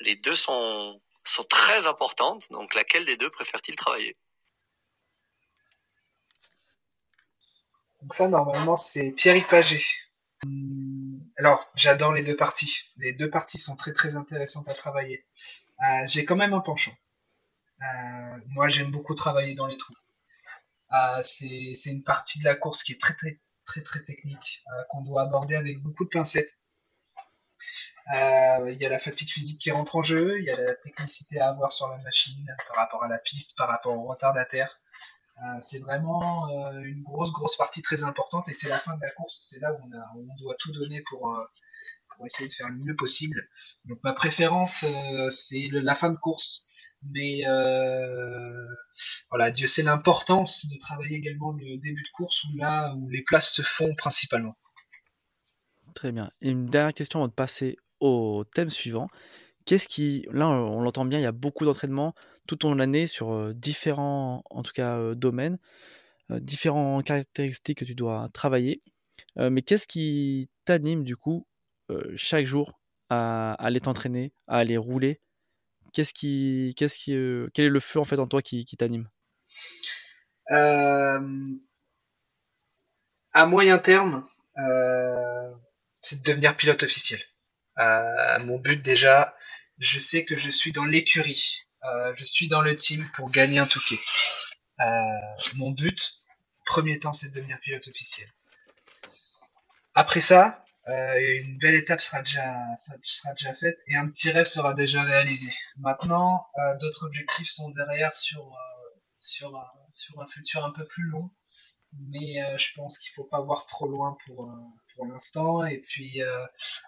[0.00, 4.16] Les deux sont, sont très importantes, donc laquelle des deux préfère-t-il travailler?
[8.02, 9.84] Donc ça, normalement, c'est Pierre Paget.
[10.44, 12.90] Hum, alors, j'adore les deux parties.
[12.96, 15.24] Les deux parties sont très très intéressantes à travailler.
[15.80, 16.94] Euh, j'ai quand même un penchant.
[17.82, 19.96] Euh, moi, j'aime beaucoup travailler dans les trous.
[20.92, 25.02] Euh, c'est une partie de la course qui est très très très très technique, qu'on
[25.02, 26.58] doit aborder avec beaucoup de pincettes.
[28.12, 31.40] Il y a la fatigue physique qui rentre en jeu, il y a la technicité
[31.40, 34.82] à avoir sur la machine par rapport à la piste, par rapport au retardataire.
[35.42, 39.00] Euh, c'est vraiment euh, une grosse, grosse partie très importante et c'est la fin de
[39.00, 39.38] la course.
[39.40, 41.46] C'est là où on, doit tout donner euh, pour,
[42.24, 43.48] essayer de faire le mieux possible.
[43.86, 44.84] Donc ma préférence,
[45.30, 46.68] c'est la fin de course.
[47.10, 47.42] Mais
[49.30, 53.22] voilà, Dieu sait l'importance de travailler également le début de course où là où les
[53.22, 54.56] places se font principalement.
[55.94, 56.30] Très bien.
[56.40, 59.08] Et une dernière question avant de passer au thème suivant.
[59.64, 62.14] Qu'est-ce qui, là on l'entend bien, il y a beaucoup d'entraînement
[62.46, 65.58] tout au long de l'année sur différents, en tout cas, domaines,
[66.30, 68.82] différentes caractéristiques que tu dois travailler.
[69.36, 71.46] mais qu'est-ce qui t'anime du coup
[72.16, 75.20] chaque jour à, aller t'entraîner, à aller rouler
[75.92, 77.12] Qu'est-ce qui, qu'est-ce qui,
[77.54, 79.08] quel est le feu en fait en toi qui, t'anime?
[80.48, 81.18] À
[83.46, 84.26] moyen terme,
[85.98, 87.20] c'est de devenir pilote officiel.
[88.44, 89.36] mon but déjà,
[89.78, 93.58] je sais que je suis dans l'écurie euh, je suis dans le team pour gagner
[93.58, 93.98] un touquet.
[94.80, 94.84] Euh,
[95.54, 96.20] mon but,
[96.64, 98.28] premier temps, c'est de devenir pilote officiel.
[99.94, 102.54] Après ça, euh, une belle étape sera déjà,
[103.02, 105.52] sera déjà faite et un petit rêve sera déjà réalisé.
[105.76, 106.46] Maintenant,
[106.80, 108.52] d'autres objectifs sont derrière sur,
[109.16, 109.52] sur,
[109.90, 111.30] sur un futur un peu plus long
[112.08, 114.50] mais je pense qu'il faut pas voir trop loin pour,
[114.94, 115.62] pour l'instant.
[115.64, 116.22] Et puis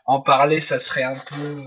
[0.07, 1.67] en parler, ça serait un peu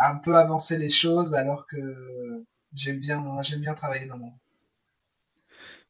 [0.00, 4.32] un peu avancer les choses alors que j'aime bien, j'aime bien travailler dans mon.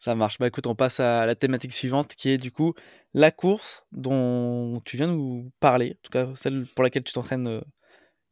[0.00, 0.38] Ça marche.
[0.38, 2.72] Bah écoute, on passe à la thématique suivante qui est du coup
[3.12, 7.48] la course dont tu viens nous parler, en tout cas celle pour laquelle tu t'entraînes
[7.48, 7.60] euh,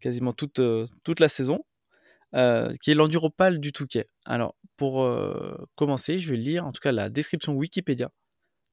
[0.00, 1.60] quasiment toute, euh, toute la saison,
[2.34, 4.06] euh, qui est l'enduropale du Touquet.
[4.24, 5.06] Alors pour
[5.74, 8.10] commencer, je vais lire en tout cas la description Wikipédia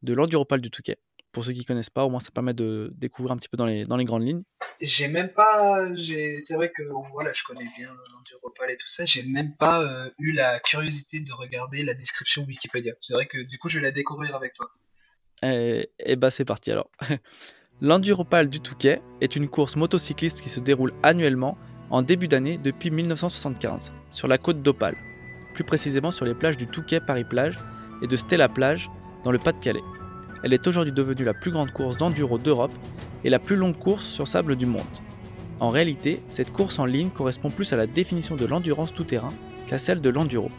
[0.04, 0.98] de l'enduropale du Touquet
[1.36, 3.66] pour ceux qui connaissent pas, au moins ça permet de découvrir un petit peu dans
[3.66, 4.44] les, dans les grandes lignes.
[4.80, 9.24] J'ai même pas, c'est vrai que voilà, je connais bien l'enduropal et tout ça, j'ai
[9.24, 12.94] même pas euh, eu la curiosité de regarder la description Wikipédia.
[13.02, 14.72] C'est vrai que du coup je vais la découvrir avec toi.
[15.44, 16.90] Et, et bah c'est parti alors.
[17.82, 21.58] L'Enduropal du Touquet est une course motocycliste qui se déroule annuellement
[21.90, 24.96] en début d'année depuis 1975 sur la côte d'Opale,
[25.54, 27.58] plus précisément sur les plages du Touquet Paris-Plage
[28.02, 28.90] et de Stella Plage
[29.26, 29.84] dans le Pas-de-Calais.
[30.44, 32.74] Elle est aujourd'hui devenue la plus grande course d'enduro d'Europe
[33.24, 34.84] et la plus longue course sur sable du monde.
[35.60, 39.34] En réalité, cette course en ligne correspond plus à la définition de l'endurance tout-terrain
[39.68, 40.50] qu'à celle de l'enduro.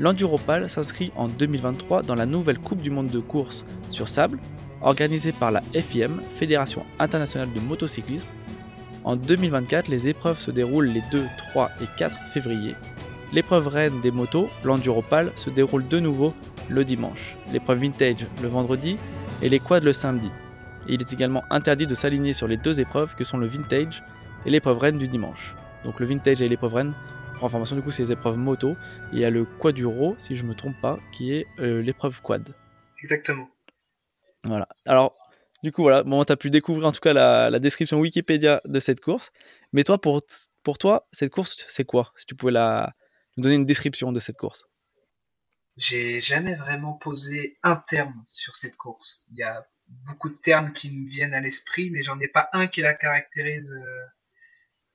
[0.00, 4.40] L'Enduropal s'inscrit en 2023 dans la nouvelle Coupe du monde de course sur sable,
[4.82, 8.28] organisée par la FIM, Fédération internationale de motocyclisme.
[9.04, 12.74] En 2024, les épreuves se déroulent les 2, 3 et 4 février.
[13.32, 16.34] L'épreuve reine des motos, l'Enduropal, se déroule de nouveau
[16.68, 18.96] le dimanche, l'épreuve vintage le vendredi
[19.42, 20.30] et les quads le samedi.
[20.88, 24.02] il est également interdit de s'aligner sur les deux épreuves que sont le vintage
[24.46, 25.54] et l'épreuve reine du dimanche.
[25.84, 26.94] Donc le vintage et l'épreuve reine,
[27.34, 28.70] pour information du coup, c'est les épreuves moto.
[29.12, 32.22] Et il y a le quaduro, si je me trompe pas, qui est euh, l'épreuve
[32.22, 32.54] quad.
[33.00, 33.48] Exactement.
[34.44, 34.68] Voilà.
[34.86, 35.16] Alors,
[35.62, 38.80] du coup, voilà, bon, tu as pu découvrir en tout cas la, description Wikipédia de
[38.80, 39.30] cette course.
[39.72, 40.22] Mais toi, pour,
[40.62, 42.12] pour toi, cette course, c'est quoi?
[42.16, 42.94] Si tu pouvais la,
[43.36, 44.66] nous donner une description de cette course
[45.76, 49.24] j'ai jamais vraiment posé un terme sur cette course.
[49.30, 52.48] Il y a beaucoup de termes qui me viennent à l'esprit, mais j'en ai pas
[52.52, 54.06] un qui la caractérise euh,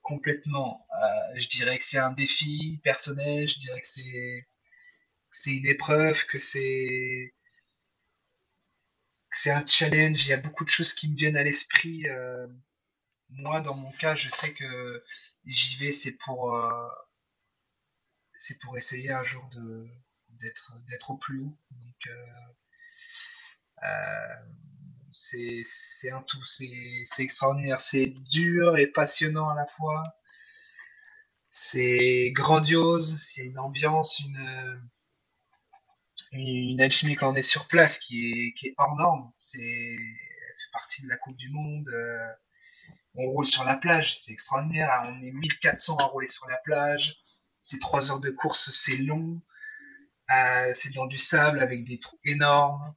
[0.02, 0.86] complètement.
[1.02, 4.46] Euh, je dirais que c'est un défi personnel, je dirais que c'est
[5.30, 7.34] c'est une épreuve, que c'est
[9.30, 10.26] c'est un challenge.
[10.26, 12.08] Il y a beaucoup de choses qui me viennent à l'esprit.
[12.08, 12.46] Euh,
[13.30, 15.04] moi, dans mon cas, je sais que
[15.46, 16.56] j'y vais, c'est pour
[18.34, 19.86] c'est pour essayer un jour de
[20.40, 21.56] d'être d'être au plus haut.
[21.70, 22.26] Donc euh,
[23.84, 24.36] euh,
[25.12, 30.02] c'est un tout, c'est extraordinaire, c'est dur et passionnant à la fois.
[31.48, 34.80] C'est grandiose, il y a une ambiance, une,
[36.32, 39.32] une alchimie quand on est sur place qui est, qui est hors norme.
[39.36, 39.98] C'est
[40.60, 41.88] fait partie de la Coupe du Monde.
[41.88, 42.32] Euh,
[43.14, 44.90] on roule sur la plage, c'est extraordinaire.
[45.06, 47.16] On est 1400 à rouler sur la plage.
[47.58, 49.40] ces trois heures de course, c'est long,
[50.30, 52.94] euh, c'est dans du sable avec des trous énormes.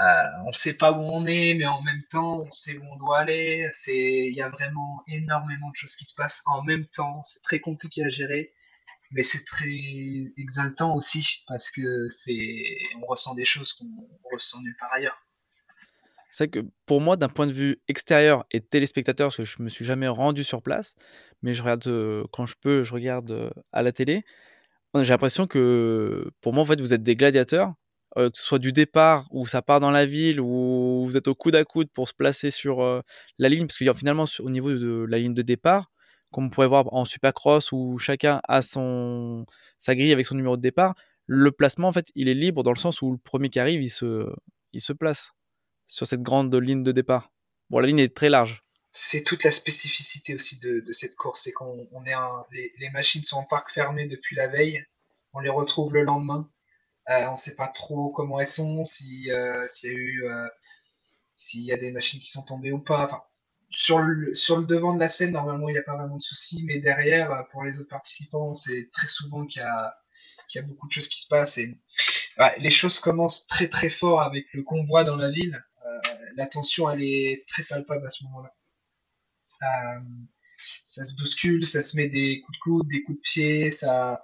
[0.00, 2.96] Euh, on sait pas où on est, mais en même temps, on sait où on
[2.96, 3.66] doit aller.
[3.88, 7.22] Il y a vraiment énormément de choses qui se passent en même temps.
[7.24, 8.52] C'est très compliqué à gérer,
[9.10, 9.70] mais c'est très
[10.36, 12.08] exaltant aussi parce que
[13.00, 13.86] on ressent des choses qu'on
[14.30, 15.18] ressent nulle part ailleurs.
[16.30, 19.70] C'est que pour moi, d'un point de vue extérieur et téléspectateur, parce que je me
[19.70, 20.94] suis jamais rendu sur place,
[21.40, 24.22] mais je regarde euh, quand je peux, je regarde à la télé.
[25.02, 27.74] J'ai l'impression que pour moi, en fait, vous êtes des gladiateurs,
[28.16, 31.28] euh, que ce soit du départ où ça part dans la ville, ou vous êtes
[31.28, 33.02] au coude à coude pour se placer sur
[33.38, 35.90] la ligne, parce que finalement, au niveau de la ligne de départ,
[36.32, 39.46] comme on pourrait voir en Supercross où chacun a son
[39.78, 40.94] sa grille avec son numéro de départ,
[41.26, 43.82] le placement en fait, il est libre dans le sens où le premier qui arrive,
[43.82, 44.26] il se
[44.72, 45.32] il se place
[45.86, 47.30] sur cette grande ligne de départ.
[47.70, 48.65] Bon, la ligne est très large.
[48.98, 52.14] C'est toute la spécificité aussi de, cette course, c'est qu'on est
[52.50, 54.86] les, les, machines sont en parc fermé depuis la veille,
[55.34, 56.50] on les retrouve le lendemain.
[57.10, 60.48] Euh, on ne sait pas trop comment elles sont, euh, s'il y a eu euh,
[61.34, 63.30] s'il y a des machines qui sont tombées ou pas.
[63.70, 66.22] Sur le, sur le devant de la scène, normalement, il n'y a pas vraiment de
[66.22, 69.94] soucis, mais derrière, pour les autres participants, c'est très souvent qu'il y a,
[70.48, 71.60] qu'il y a beaucoup de choses qui se passent.
[72.58, 75.62] Les choses commencent très très fort avec le convoi dans la ville
[76.36, 78.54] la tension, elle est très palpable à ce moment-là.
[79.62, 80.00] Euh,
[80.84, 84.22] ça se bouscule, ça se met des coups de coude, des coups de pied, ça,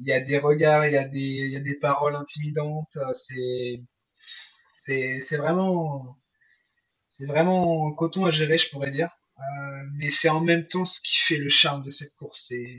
[0.00, 2.98] il y a des regards, il y a des, il y a des paroles intimidantes.
[3.14, 3.82] C'est,
[4.72, 6.18] c'est, c'est vraiment,
[7.04, 9.10] c'est vraiment coton à gérer, je pourrais dire.
[9.38, 12.46] Euh, mais c'est en même temps ce qui fait le charme de cette course.
[12.48, 12.76] C'est,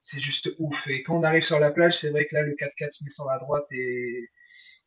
[0.00, 0.88] c'est juste ouf.
[0.88, 3.10] Et quand on arrive sur la plage, c'est vrai que là, le 4x4 se met
[3.10, 4.28] sur la droite et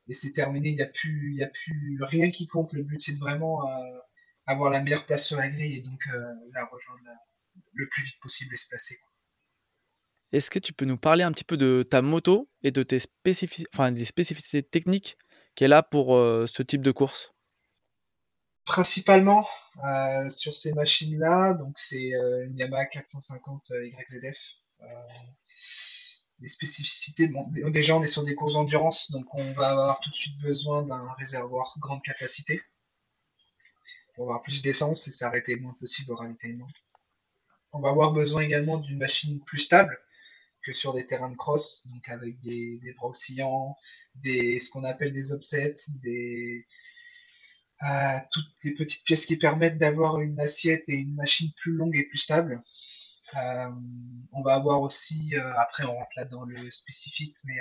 [0.08, 0.70] et c'est terminé.
[0.70, 2.74] Il n'y a plus, il y a plus rien qui compte.
[2.74, 4.00] Le but, c'est vraiment euh,
[4.46, 6.20] avoir la meilleure place sur la grille et donc euh,
[6.54, 7.02] la rejoindre
[7.74, 8.98] le plus vite possible et se placer.
[10.32, 13.00] Est-ce que tu peux nous parler un petit peu de ta moto et de tes
[13.00, 15.18] spécificités, enfin, des spécificités techniques
[15.56, 17.32] qu'elle a pour euh, ce type de course?
[18.66, 19.48] Principalement
[20.32, 22.10] sur ces machines-là, donc c'est
[22.46, 24.38] une Yamaha 450 YZF
[26.40, 27.30] les spécificités.
[27.72, 30.84] déjà, on est sur des courses d'endurance, donc on va avoir tout de suite besoin
[30.84, 32.62] d'un réservoir grande capacité
[34.16, 36.68] pour avoir plus d'essence et s'arrêter le moins possible au ravitaillement.
[37.74, 39.98] On va avoir besoin également d'une machine plus stable
[40.64, 43.78] que sur des terrains de cross, donc avec des, bras oscillants,
[44.16, 46.66] des, ce qu'on appelle des offsets, des,
[47.84, 51.96] euh, toutes les petites pièces qui permettent d'avoir une assiette et une machine plus longue
[51.96, 52.62] et plus stable.
[53.36, 53.70] Euh,
[54.32, 57.58] on va avoir aussi, euh, après on rentre là dans le spécifique, mais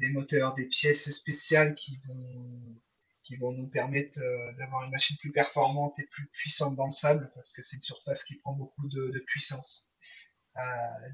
[0.00, 2.76] des moteurs, des pièces spéciales qui vont
[3.28, 4.18] qui vont nous permettre
[4.56, 7.82] d'avoir une machine plus performante et plus puissante dans le sable parce que c'est une
[7.82, 9.92] surface qui prend beaucoup de, puissance.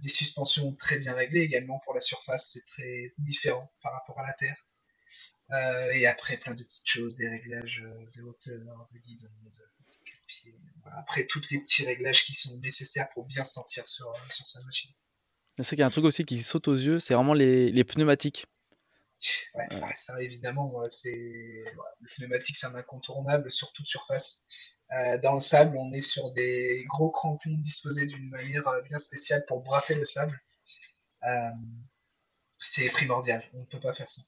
[0.00, 4.26] des suspensions très bien réglées également pour la surface, c'est très différent par rapport à
[4.26, 5.90] la terre.
[5.92, 7.82] et après plein de petites choses, des réglages
[8.14, 9.58] de hauteur, de guidon, de,
[10.26, 10.54] pied,
[10.96, 14.46] après tous les petits réglages qui sont nécessaires pour bien se sentir sur, euh, sur
[14.46, 14.90] sa machine.
[15.58, 17.84] C'est qu'il y a un truc aussi qui saute aux yeux, c'est vraiment les, les,
[17.84, 18.46] pneumatiques.
[19.54, 21.64] Ouais, ça évidemment, c'est
[22.00, 24.44] le pneumatique c'est un incontournable sur toute surface.
[24.92, 28.98] Euh, dans le sable, on est sur des gros crampons disposés d'une manière euh, bien
[28.98, 30.38] spéciale pour brasser le sable.
[32.58, 34.22] c'est primordial, on ne peut pas faire ça.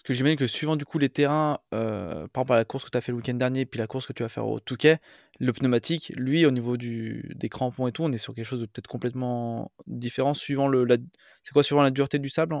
[0.00, 2.84] Parce que j'imagine que suivant du coup les terrains, euh, par exemple à la course
[2.84, 4.58] que tu as fait le week-end dernier, puis la course que tu vas faire au
[4.58, 4.98] Touquet,
[5.38, 8.60] le pneumatique, lui, au niveau du, des crampons et tout, on est sur quelque chose
[8.60, 10.84] de peut-être complètement différent suivant le.
[10.84, 10.96] La,
[11.42, 12.54] c'est quoi suivant la dureté du sable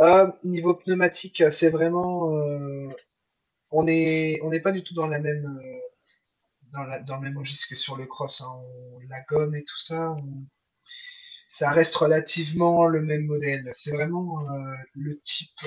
[0.00, 2.32] euh, Niveau pneumatique, c'est vraiment.
[2.34, 2.88] Euh,
[3.70, 5.46] on n'est on pas du tout dans la même.
[5.46, 5.78] Euh,
[6.72, 8.42] dans, la, dans le même registre que sur le cross.
[8.42, 8.60] Hein.
[9.08, 10.14] la gomme et tout ça,
[11.48, 13.70] ça reste relativement le même modèle.
[13.72, 14.46] C'est vraiment
[14.94, 15.58] le type.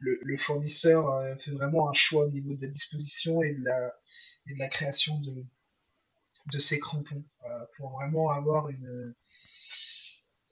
[0.00, 3.92] Le, fournisseur fait vraiment un choix au niveau de la disposition et de la,
[4.46, 5.44] et de la création de,
[6.52, 7.24] de ces crampons
[7.76, 9.14] pour vraiment avoir une,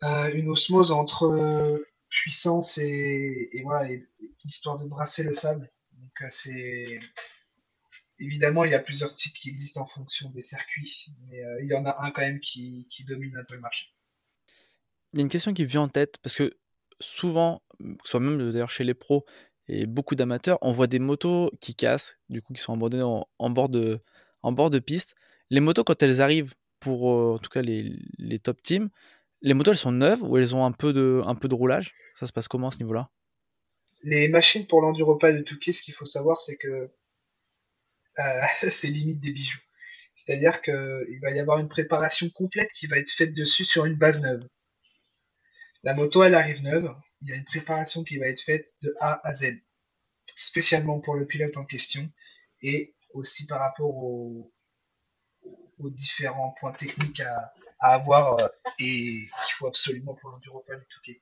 [0.02, 5.70] une osmose entre puissance et, et de brasser le sable.
[5.92, 7.00] Donc c'est
[8.18, 11.68] Évidemment, il y a plusieurs types qui existent en fonction des circuits, mais euh, il
[11.68, 13.88] y en a un quand même qui, domine un peu le marché.
[15.12, 16.56] Il y a une question qui vient en tête, parce que
[16.98, 17.62] souvent,
[18.04, 19.26] soit même d'ailleurs chez les pros
[19.68, 23.02] et beaucoup d'amateurs, on voit des motos qui cassent, du coup qui sont abandonnées
[23.38, 24.00] en, bord, de,
[24.42, 25.14] bord de piste.
[25.50, 28.88] Les motos, quand elles arrivent pour, euh, en tout cas les, top teams,
[29.46, 31.94] les motos, elles sont neuves ou elles ont un peu de, roulage?
[32.16, 33.08] Ça se passe comment à ce niveau-là?
[34.02, 36.90] Les machines pour l'enduropal de Touquet, ce qu'il faut savoir, c'est que
[38.18, 39.60] euh, c'est limite des bijoux.
[40.16, 43.94] C'est-à-dire qu'il va y avoir une préparation complète qui va être faite dessus sur une
[43.94, 44.42] base neuve.
[45.84, 46.92] La moto, elle arrive neuve.
[47.20, 49.54] Il y a une préparation qui va être faite de A à Z,
[50.34, 52.10] spécialement pour le pilote en question
[52.62, 54.52] et aussi par rapport aux,
[55.78, 58.46] différents points techniques à, avoir euh,
[58.78, 61.20] et qu'il faut absolument pour l'enduropal du.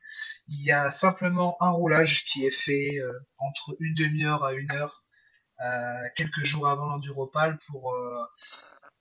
[0.48, 4.70] Il y a simplement un roulage qui est fait euh, entre une demi-heure à une
[4.72, 5.04] heure
[5.60, 7.94] euh, quelques jours avant l'enduropal pour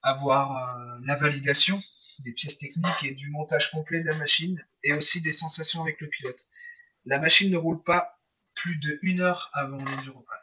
[0.03, 1.79] avoir la validation
[2.19, 5.99] des pièces techniques et du montage complet de la machine et aussi des sensations avec
[6.01, 6.49] le pilote.
[7.05, 8.19] La machine ne roule pas
[8.53, 10.39] plus de une heure avant l'enduropal.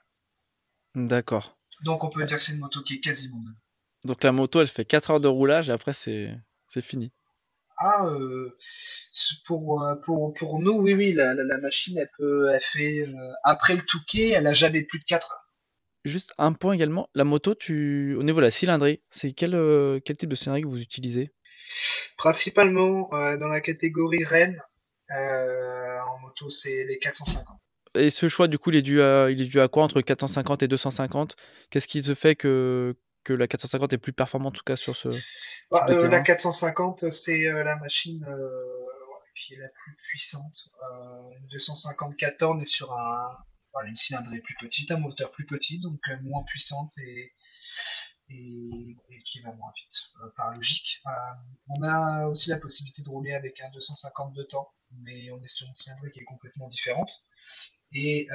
[0.94, 1.56] D'accord.
[1.82, 3.54] Donc on peut dire que c'est une moto qui est quasiment neuve.
[4.04, 6.34] Donc la moto, elle fait 4 heures de roulage et après c'est
[6.78, 7.12] fini.
[7.82, 8.56] Ah, euh,
[9.46, 13.32] pour, euh, pour, pour, nous, oui, oui, la, la, machine, elle, peut, elle fait, euh,
[13.42, 15.48] après le Touquet, elle a jamais plus de 4 heures.
[16.04, 19.52] Juste un point également, la moto, tu, au niveau de la cylindrée, c'est quel,
[20.04, 21.30] quel type de cylindrée que vous utilisez?
[22.16, 24.60] Principalement dans la catégorie Rennes,
[25.10, 27.56] en moto, c'est les 450.
[27.96, 30.00] Et ce choix, du coup, il est dû à, il est dû à quoi entre
[30.00, 31.36] 450 et 250
[31.70, 34.96] Qu'est-ce qui te fait que, que la 450 est plus performante, en tout cas, sur
[34.96, 35.08] ce.
[35.70, 38.60] Bah, euh, la 450, c'est euh, la machine euh,
[39.34, 40.70] qui est la plus puissante.
[41.38, 43.36] Une 250 14 est sur un,
[43.86, 47.32] une cylindrée plus petite, un moteur plus petit, donc moins puissante et,
[48.30, 51.02] et, qui va moins vite, par logique.
[51.68, 55.48] on a aussi la possibilité de rouler avec un 250 de temps, mais on est
[55.48, 57.24] sur une cylindrée qui est complètement différente.
[57.92, 58.28] Et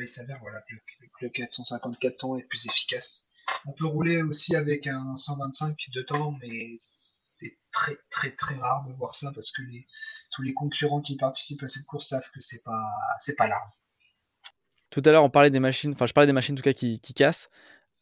[0.00, 0.74] il s'avère voilà, que
[1.22, 3.30] le, 454 temps est plus efficace.
[3.66, 8.82] On peut rouler aussi avec un 125 de temps, mais c'est très très très rare
[8.86, 9.62] de voir ça parce que
[10.30, 13.70] tous les concurrents qui participent à cette course savent que c'est pas c'est pas large.
[14.90, 16.72] Tout à l'heure, on parlait des machines, enfin je parlais des machines en tout cas
[16.72, 17.48] qui, cassent.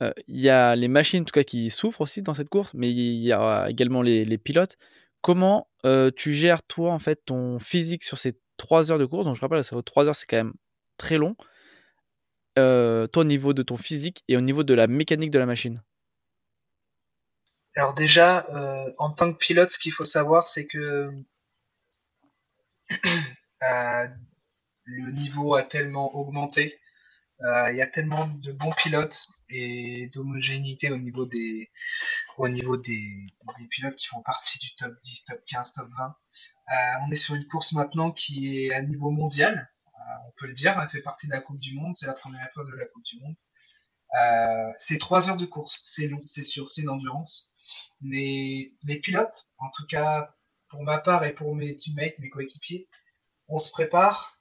[0.02, 2.72] Euh, il y a les machines en tout cas qui souffrent aussi dans cette course,
[2.74, 4.76] mais il y a également les, les pilotes.
[5.22, 9.24] Comment euh, tu gères toi en fait ton physique sur ces 3 heures de course?
[9.24, 10.54] Donc je rappelle, ça 3 heures, c'est quand même
[10.98, 11.34] très long,
[12.58, 15.46] euh, toi au niveau de ton physique et au niveau de la mécanique de la
[15.46, 15.82] machine
[17.74, 21.10] Alors déjà, euh, en tant que pilote, ce qu'il faut savoir, c'est que
[22.90, 24.08] euh,
[24.84, 26.78] le niveau a tellement augmenté,
[27.40, 31.70] il y a tellement de bons pilotes et d'homogénéité au niveau des
[32.38, 33.26] au niveau des,
[33.58, 36.16] des, pilotes qui font partie du top 10, top 15, top 20.
[37.02, 39.68] on est sur une course maintenant qui est à niveau mondial,
[40.26, 42.46] on peut le dire, elle fait partie de la Coupe du Monde, c'est la première
[42.46, 43.34] épreuve de la Coupe du Monde.
[44.22, 47.54] Euh, c'est trois heures de course, c'est long, c'est sûr, c'est une endurance.
[48.00, 50.34] Mais les pilotes, en tout cas
[50.68, 52.88] pour ma part et pour mes teammates, mes coéquipiers,
[53.48, 54.40] on se prépare.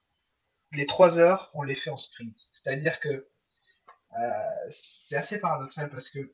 [0.72, 2.47] Les trois heures, on les fait en sprint.
[2.51, 3.30] C'est-à-dire que
[4.20, 6.34] euh, c'est assez paradoxal parce que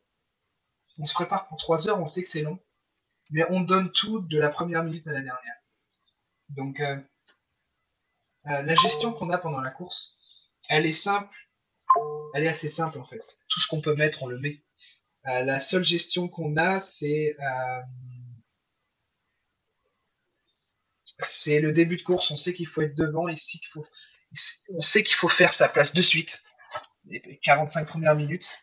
[0.98, 2.60] on se prépare pour trois heures, on sait que c'est long,
[3.32, 5.56] mais on donne tout de la première minute à la dernière.
[6.50, 6.98] Donc euh,
[8.48, 10.20] euh, la gestion qu'on a pendant la course,
[10.70, 11.36] elle est simple,
[12.34, 13.40] elle est assez simple en fait.
[13.50, 14.64] Tout ce qu'on peut mettre, on le met.
[15.28, 17.82] Euh, la seule gestion qu'on a, c'est euh,
[21.20, 22.32] c'est le début de course.
[22.32, 23.86] On sait qu'il faut être devant ici, qu'il faut,
[24.70, 26.44] on sait qu'il faut faire sa place de suite,
[27.06, 28.56] les 45 premières minutes.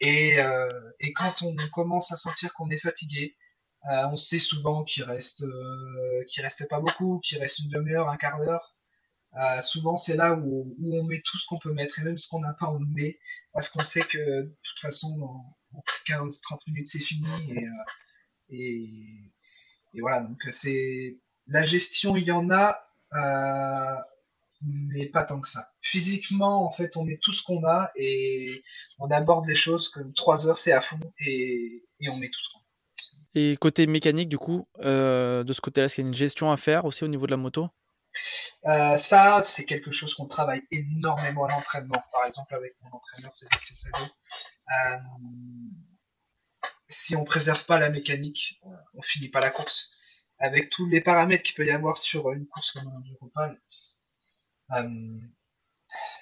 [0.00, 0.38] et,
[1.00, 3.36] et, quand on commence à sentir qu'on est fatigué,
[3.90, 8.08] euh, on sait souvent qu'il reste, euh, qu'il reste pas beaucoup, qu'il reste une demi-heure,
[8.08, 8.74] un quart d'heure.
[9.36, 12.28] Euh, souvent, c'est là où, on met tout ce qu'on peut mettre, et même ce
[12.28, 13.18] qu'on n'a pas, on le met,
[13.52, 15.56] parce qu'on sait que de toute façon, en,
[16.06, 17.26] 15-30 minutes, c'est fini.
[18.50, 19.32] Et,
[19.94, 21.18] et, voilà, donc c'est
[21.48, 22.86] la gestion, il y en a,
[24.62, 25.68] mais pas tant que ça.
[25.80, 28.62] Physiquement, en fait, on met tout ce qu'on a et
[28.98, 32.40] on aborde les choses comme 3 heures, c'est à fond, et, et on met tout
[32.40, 32.63] ce qu'on a.
[33.34, 36.52] Et côté mécanique, du coup, euh, de ce côté-là, est-ce qu'il y a une gestion
[36.52, 37.68] à faire aussi au niveau de la moto?
[38.66, 42.02] Euh, Ça, c'est quelque chose qu'on travaille énormément à l'entraînement.
[42.12, 43.48] Par exemple, avec mon entraîneur, c'est
[43.96, 44.96] euh,
[46.86, 48.60] Si on préserve pas la mécanique,
[48.94, 49.90] on finit pas la course.
[50.38, 52.88] Avec tous les paramètres qu'il peut y avoir sur une course comme
[54.70, 54.84] un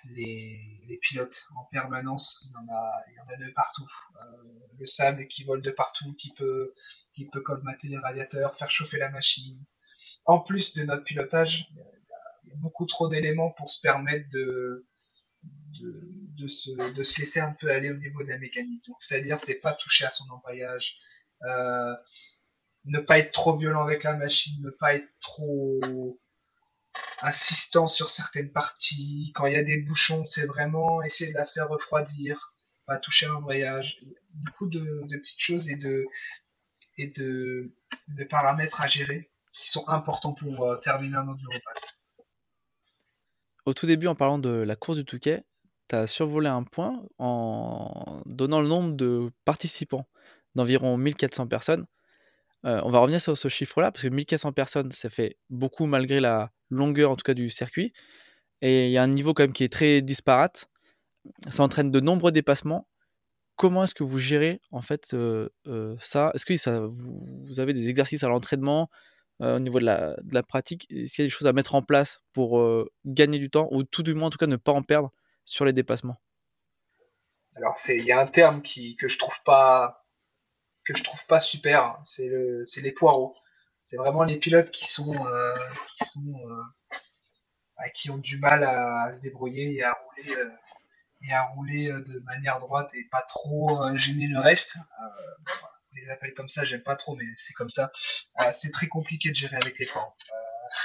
[0.07, 2.41] euh, les, pilotes en permanence.
[2.45, 3.89] Il y en a, il y en a de partout.
[4.17, 4.43] Euh,
[4.79, 6.73] le sable qui vole de partout, qui peut,
[7.15, 9.63] qui peut colmater les radiateurs, faire chauffer la machine.
[10.25, 11.77] En plus de notre pilotage, il
[12.51, 14.87] y a, beaucoup trop d'éléments pour se permettre de,
[15.81, 16.01] de,
[16.39, 18.85] de, se, de se laisser un peu aller au niveau de la mécanique.
[18.99, 20.97] c'est-à-dire, c'est pas toucher à son employage.
[21.45, 21.95] Euh,
[22.85, 26.19] ne pas être trop violent avec la machine, ne pas être trop
[27.23, 29.33] insistant sur certaines parties.
[29.35, 32.55] Quand il y a des bouchons, c'est vraiment essayer de la faire refroidir.
[32.87, 34.01] pas toucher un embrayage.
[34.35, 36.07] Beaucoup de, petites choses et de,
[38.29, 41.75] paramètres à gérer qui sont importants pour euh, terminer un enduropal.
[43.67, 45.45] Au tout début, en parlant de la course du Touquet,
[45.89, 50.09] tu as survolé un point en donnant le nombre de participants
[50.55, 51.87] d'environ 1400 personnes.
[52.65, 56.21] Euh, on va revenir sur ce chiffre-là, parce que 1400 personnes, ça fait beaucoup malgré
[56.21, 57.93] la longueur en tout cas du circuit.
[58.61, 60.69] Et il y a un niveau quand même qui est très disparate.
[61.51, 62.89] Ça entraîne de nombreux dépassements.
[63.57, 66.31] Comment est-ce que vous gérez en fait euh, euh, ça?
[66.35, 68.89] Est-ce que vous, avez des exercices à l'entraînement
[69.41, 70.87] au niveau de la, pratique?
[70.91, 72.65] Est-ce qu'il y a des choses à mettre en place pour
[73.05, 75.13] gagner du temps ou tout du moins en tout cas ne pas en perdre
[75.45, 76.21] sur les dépassements?
[77.57, 80.02] Alors il y a un terme que je trouve pas
[80.85, 82.01] que je trouve pas super, hein.
[82.03, 83.37] c'est le, c'est les poireaux.
[83.83, 85.55] C'est vraiment les pilotes qui sont, euh,
[85.93, 86.63] qui euh,
[87.77, 90.51] bah, ont du mal à, se débrouiller et à rouler, euh,
[91.23, 94.77] et à rouler de manière droite et pas trop gêner le reste.
[95.01, 97.91] on les appelle comme ça, j'aime pas trop, mais c'est comme ça.
[98.53, 100.15] c'est très compliqué de gérer avec les poireaux.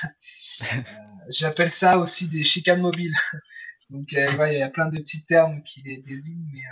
[1.30, 3.16] J'appelle ça aussi des chicanes mobiles.
[3.90, 6.64] Donc, il y a plein de petits termes qui les désignent, mais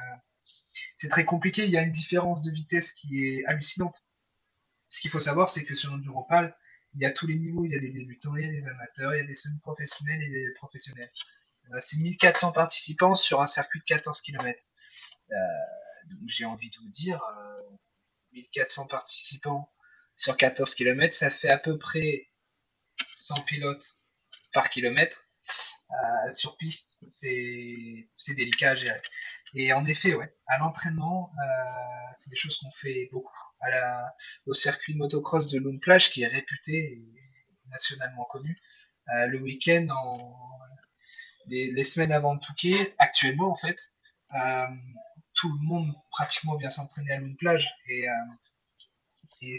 [0.95, 1.65] c'est très compliqué.
[1.65, 4.07] Il y a une différence de vitesse qui est hallucinante.
[4.87, 6.57] Ce qu'il faut savoir, c'est que sur l'enduropal,
[6.93, 7.65] il y a tous les niveaux.
[7.65, 10.23] Il y a des débutants, il y a des amateurs, il y a des semi-professionnels
[10.23, 11.11] et des professionnels.
[11.73, 14.63] Euh, c'est 1400 participants sur un circuit de 14 km.
[15.31, 15.35] Euh,
[16.09, 17.21] donc j'ai envie de vous dire,
[18.33, 19.71] 1400 euh, participants
[20.15, 22.29] sur 14 km, ça fait à peu près
[23.17, 24.05] 100 pilotes
[24.53, 25.24] par kilomètre.
[25.91, 29.01] Euh, sur piste, c'est délicat à gérer.
[29.53, 33.33] Et en effet, ouais, à l'entraînement, euh, c'est des choses qu'on fait beaucoup.
[34.45, 37.03] Au circuit de motocross de Lune Plage, qui est réputé et
[37.69, 38.57] nationalement connu,
[39.15, 39.87] euh, le week-end,
[41.47, 43.79] les, semaines avant le Touquet, actuellement en fait,
[45.35, 47.73] tout le monde pratiquement vient s'entraîner à Lune Plage.
[47.87, 48.07] Et,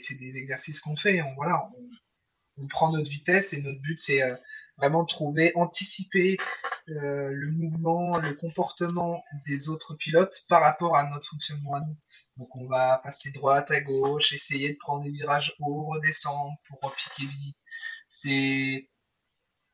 [0.01, 1.22] c'est des exercices qu'on fait.
[1.22, 1.70] On, voilà,
[2.70, 4.22] prend notre vitesse et notre but c'est
[4.78, 6.36] vraiment trouver, anticiper
[6.88, 11.96] euh, le mouvement, le comportement des autres pilotes par rapport à notre fonctionnement à nous.
[12.36, 16.80] Donc on va passer droite à gauche, essayer de prendre des virages hauts, redescendre pour
[16.80, 17.59] repiquer vite.
[18.07, 18.90] C'est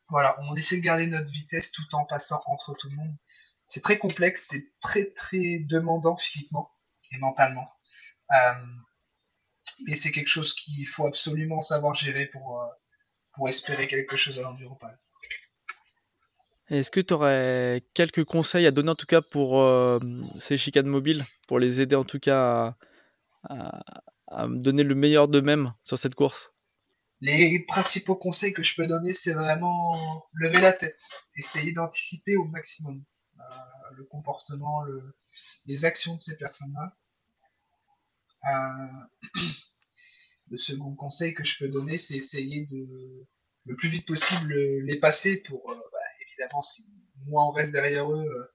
[0.08, 3.16] voilà, on essaie de garder notre vitesse tout en passant entre tout le monde.
[3.64, 6.70] C'est très complexe, c'est très très demandant physiquement
[7.10, 7.68] et mentalement.
[8.32, 8.54] Euh,
[9.88, 12.66] et c'est quelque chose qu'il faut absolument savoir gérer pour, euh,
[13.34, 14.98] pour espérer quelque chose à l'enduropal.
[16.68, 19.98] Est-ce que tu aurais quelques conseils à donner en tout cas pour euh,
[20.38, 22.76] ces chicanes mobiles, pour les aider en tout cas
[23.48, 26.50] à, me donner le meilleur d'eux-mêmes sur cette course?
[27.20, 32.44] Les principaux conseils que je peux donner, c'est vraiment lever la tête, essayer d'anticiper au
[32.44, 33.04] maximum
[33.38, 33.42] euh,
[33.96, 34.82] le comportement,
[35.66, 36.96] les actions de ces personnes-là.
[38.44, 38.50] Euh,
[40.50, 43.26] le second conseil que je peux donner, c'est essayer de
[43.64, 46.84] le plus vite possible les passer pour, euh, bah, évidemment, si
[47.26, 48.52] moins on reste derrière eux, euh,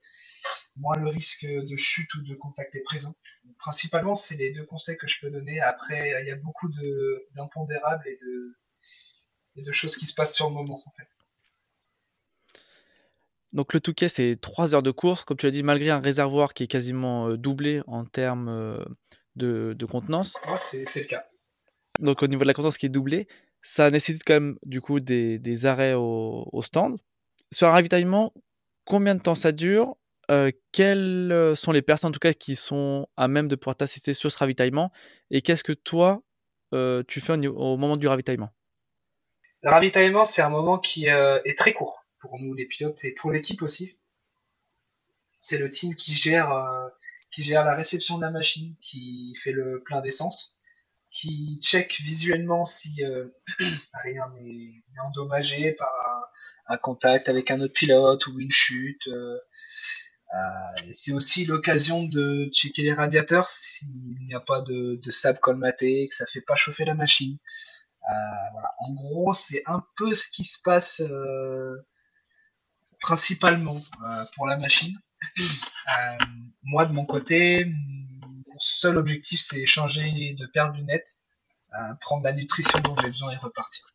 [0.76, 3.14] moins le risque de chute ou de contact est présent.
[3.58, 5.60] principalement, c'est les deux conseils que je peux donner.
[5.60, 6.68] Après, il y a beaucoup
[7.34, 11.08] d'impondérables et de, de choses qui se passent sur le moment, en fait.
[13.52, 16.52] Donc le Touquet, c'est 3 heures de course, comme tu l'as dit, malgré un réservoir
[16.52, 18.48] qui est quasiment euh, doublé en termes
[19.38, 20.36] de, de contenance.
[20.58, 21.24] C'est le cas
[21.98, 23.26] donc au niveau de la contenance qui est doublée,
[23.62, 26.98] ça nécessite quand même du coup des, arrêts au, stand.
[27.52, 28.32] Sur un ravitaillement,
[28.84, 29.96] combien de temps ça dure?
[30.30, 33.76] Euh, Quelles euh, sont les personnes en tout cas qui sont à même de pouvoir
[33.76, 34.92] t'assister sur ce ravitaillement?
[35.30, 36.22] Et qu'est-ce que toi
[36.74, 38.50] euh, tu fais au, moment du ravitaillement?
[39.62, 43.32] Le ravitaillement, c'est un moment qui est très court pour nous les pilotes et pour
[43.32, 43.98] l'équipe aussi.
[45.40, 46.50] C'est le team qui gère,
[47.30, 50.58] qui gère la réception de la machine, qui fait le plein d'essence
[51.10, 53.26] qui check visuellement si euh,
[54.02, 55.88] rien n'est endommagé par
[56.66, 59.06] un, contact avec un autre pilote ou une chute.
[59.08, 59.38] Euh,
[60.34, 66.06] euh, c'est aussi l'occasion de checker les radiateurs s'il n'y a pas de, sable colmaté,
[66.08, 67.38] que ça fait pas chauffer la machine.
[68.80, 71.02] En gros, c'est un peu ce qui se passe
[73.00, 73.80] principalement
[74.34, 74.94] pour la machine.
[76.62, 77.66] Moi, de mon côté,
[78.58, 81.18] seul objectif, c'est changer de paire de lunettes,
[81.74, 83.86] euh, prendre la nutrition dont j'ai besoin et repartir.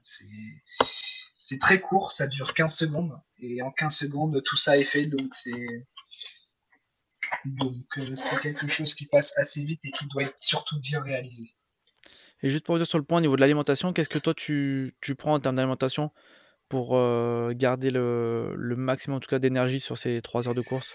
[0.00, 5.06] C'est très court, ça dure 15 secondes, et en 15 secondes, tout ça est fait,
[5.06, 5.86] donc c'est
[7.44, 11.02] donc euh, c'est quelque chose qui passe assez vite et qui doit être surtout bien
[11.02, 11.54] réalisé.
[12.42, 14.94] Et juste pour revenir sur le point au niveau de l'alimentation, qu'est-ce que toi tu,
[15.18, 16.12] prends en termes d'alimentation?
[16.68, 20.62] Pour euh, garder le, le, maximum en tout cas d'énergie sur ces 3 heures de
[20.62, 20.94] course?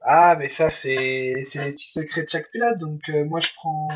[0.00, 2.78] Ah, mais ça, c'est les petits secrets de chaque pilote.
[2.78, 3.88] Donc, euh, moi, je prends.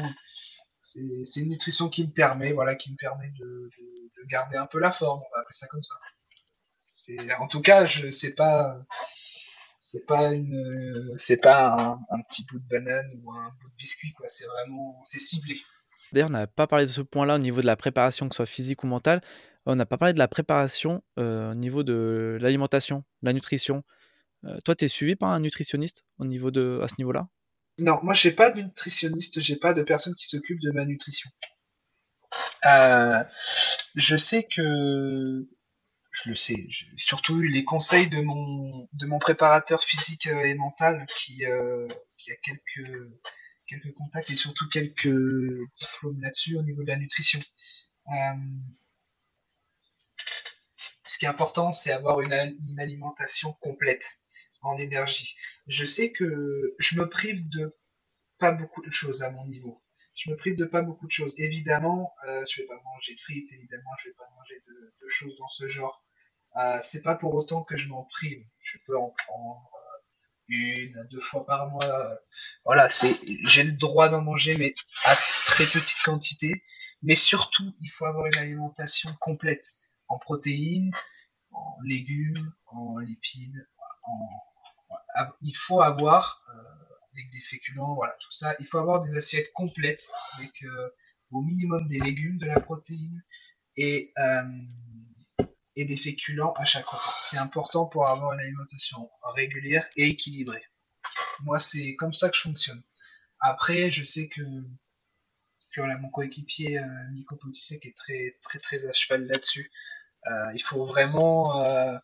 [0.77, 4.67] C'est une nutrition qui me permet, voilà, qui me permet de, de, de garder un
[4.67, 5.21] peu la forme.
[5.21, 5.95] On va appeler ça comme ça.
[7.41, 8.79] En tout cas, je sais pas.
[9.81, 13.75] C'est pas une, c'est pas un, un petit bout de banane ou un bout de
[13.77, 14.27] biscuit, quoi.
[14.27, 15.57] C'est vraiment, c'est ciblé.
[16.13, 18.39] D'ailleurs, on n'a pas parlé de ce point-là au niveau de la préparation, que ce
[18.39, 19.21] soit physique ou mentale.
[19.71, 23.85] On n'a pas parlé de la préparation euh, au niveau de l'alimentation, la nutrition.
[24.45, 27.29] Euh, toi, tu es suivi par un nutritionniste au niveau de, à ce niveau-là?
[27.79, 31.31] Non, moi, j'ai pas de nutritionniste, j'ai pas de personne qui s'occupe de ma nutrition.
[32.65, 33.23] Euh,
[33.95, 35.47] je sais que
[36.13, 36.67] je le sais,
[36.97, 41.43] surtout les conseils de mon, de mon préparateur physique et mental qui,
[42.17, 43.11] qui a quelques,
[43.67, 47.41] quelques contacts et surtout quelques diplômes là-dessus au niveau de la nutrition.
[51.09, 52.35] Ce qui est important, c'est avoir une,
[52.79, 54.19] alimentation complète
[54.61, 55.37] en énergie.
[55.67, 57.75] Je sais que je me prive de
[58.39, 59.81] pas beaucoup de choses à mon niveau.
[60.15, 61.35] Je me prive de pas beaucoup de choses.
[61.39, 65.09] Évidemment, euh, je vais pas manger de frites, évidemment, je vais pas manger de, de
[65.09, 66.05] choses dans ce genre.
[66.57, 68.45] Euh, c'est pas pour autant que je m'en prive.
[68.61, 69.99] Je peux en prendre euh,
[70.49, 72.21] une, deux fois par mois.
[72.67, 74.75] Voilà, c'est, j'ai le droit d'en manger, mais
[75.07, 76.63] à très petite quantité.
[77.01, 79.65] Mais surtout, il faut avoir une alimentation complète
[80.09, 80.93] en protéines,
[81.51, 83.67] en légumes, en lipides.
[85.43, 88.55] Il faut avoir euh, avec des féculents, voilà, tout ça.
[88.61, 90.91] Il faut avoir des assiettes complètes avec euh,
[91.33, 93.23] au minimum des légumes, de la protéine
[93.77, 94.43] et euh,
[95.79, 97.17] et des féculents à chaque repas.
[97.21, 100.65] C'est important pour avoir une alimentation régulière et équilibrée.
[101.43, 102.83] Moi, c'est comme ça que je fonctionne.
[103.41, 104.43] Après, je sais que,
[105.79, 109.71] que mon coéquipier euh, Nico Potisek est très très très à cheval là-dessus.
[110.27, 111.97] Euh, il faut vraiment, euh,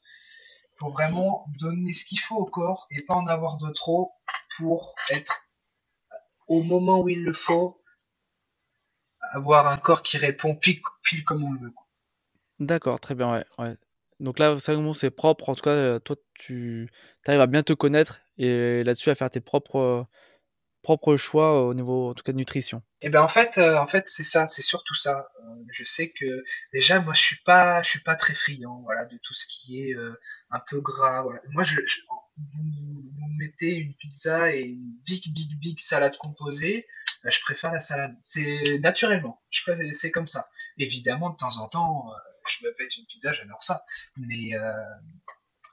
[0.81, 4.13] vraiment donner ce qu'il faut au corps et pas en avoir de trop
[4.57, 5.41] pour être
[6.47, 7.83] au moment où il le faut,
[9.33, 11.75] avoir un corps qui répond pile, pile comme on le veut.
[12.61, 13.77] D'accord, très bien, ouais, ouais.
[14.21, 15.49] Donc là, c'est propre.
[15.49, 16.89] En tout cas, toi, tu
[17.27, 20.07] arrives à bien te connaître et là-dessus à faire tes propres,
[20.85, 22.83] euh, propres choix au niveau, en tout cas, de nutrition.
[23.01, 25.29] Et ben en fait, euh, en fait, c'est ça, c'est surtout ça.
[25.41, 29.05] Euh, je sais que déjà, moi, je suis pas, je suis pas très friand, voilà,
[29.05, 30.19] de tout ce qui est euh,
[30.51, 31.25] un peu gras.
[31.51, 31.81] Moi, je,
[32.37, 32.63] vous,
[33.19, 36.87] vous me mettez une pizza et une big, big, big salade composée,
[37.23, 38.17] ben, je préfère la salade.
[38.21, 39.43] C'est naturellement,
[39.93, 40.49] c'est comme ça.
[40.79, 43.83] Évidemment, de temps en temps, euh, je me pète une pizza, j'adore ça.
[44.17, 44.73] Mais, euh,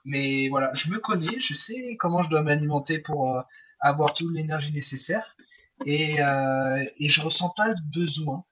[0.04, 3.42] mais voilà, je me connais, je sais comment je dois m'alimenter pour euh,
[3.82, 5.36] avoir toute l'énergie nécessaire
[5.84, 8.44] et, euh, et je ressens pas le besoin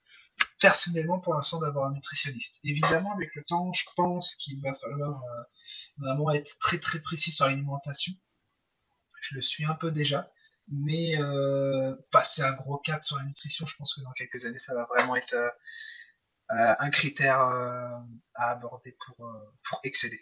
[0.60, 2.60] personnellement pour l'instant d'avoir un nutritionniste.
[2.64, 5.42] Évidemment, avec le temps, je pense qu'il va falloir euh,
[5.98, 8.12] vraiment être très très précis sur l'alimentation.
[9.20, 10.30] Je le suis un peu déjà,
[10.68, 14.58] mais euh, passer un gros cap sur la nutrition, je pense que dans quelques années,
[14.58, 15.50] ça va vraiment être euh,
[16.48, 19.30] un critère à aborder pour,
[19.62, 20.20] pour excéder.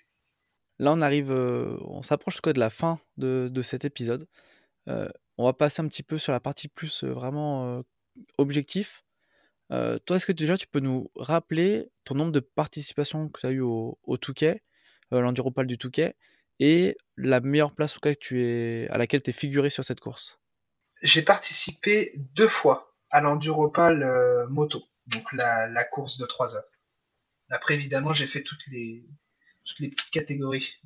[0.79, 4.29] Là, on arrive, on s'approche de la fin de, de cet épisode?
[4.89, 7.83] Euh, on va passer un petit peu sur la partie plus euh, vraiment euh,
[8.39, 9.05] objectif.
[9.71, 13.51] Toi, est-ce que déjà tu peux nous rappeler ton nombre de participations que tu as
[13.51, 14.63] eu au, au Touquet,
[15.11, 16.17] l'Enduropal du Touquet,
[16.59, 20.41] et la meilleure place à laquelle tu es figuré sur cette course?
[21.03, 26.71] J'ai participé deux fois à l'Enduropal moto, donc la, course de 3 heures.
[27.51, 29.05] Après, évidemment, j'ai fait toutes les,
[29.67, 30.77] petites catégories.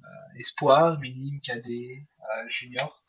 [0.41, 2.05] Espoir, minime, cadet,
[2.49, 3.05] junior.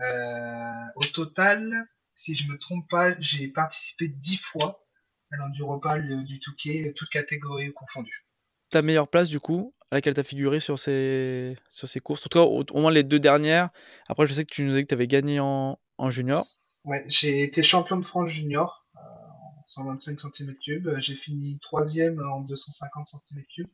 [0.00, 4.84] Euh, au total, si je me trompe pas, j'ai participé 10 fois
[5.30, 8.26] à l'Enduropal du Touquet, toutes catégories confondues.
[8.70, 12.20] Ta meilleure place, du coup, à laquelle tu as figuré sur ces, sur ces courses?
[12.22, 13.70] En tout cas, au, au moins les deux dernières.
[14.08, 16.46] Après, je sais que tu nous as dit que tu avais gagné en, en junior.
[16.84, 20.98] Ouais, j'ai été champion de France junior euh, en 125 cm3.
[20.98, 23.66] J'ai fini troisième en 250 cm3.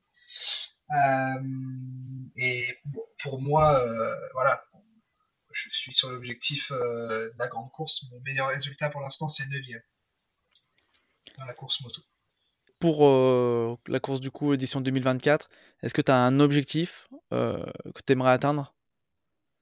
[0.91, 1.43] Euh,
[2.37, 2.65] et
[3.23, 4.63] pour moi, euh, voilà,
[5.59, 8.05] je suis sur l'objectif euh, de la grande course.
[8.11, 9.61] Mon meilleur résultat pour l'instant, c'est 9
[11.39, 12.03] dans la course moto.
[12.79, 15.49] Pour euh, la course du coup, édition 2024,
[15.83, 18.75] est-ce que tu as un objectif euh, que tu aimerais atteindre?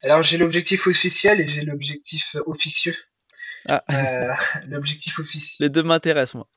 [0.03, 2.95] Alors j'ai l'objectif officiel et j'ai l'objectif officieux.
[3.69, 4.33] Ah, Euh,
[4.69, 5.67] l'objectif officiel.
[5.67, 6.49] les deux m'intéressent, moi.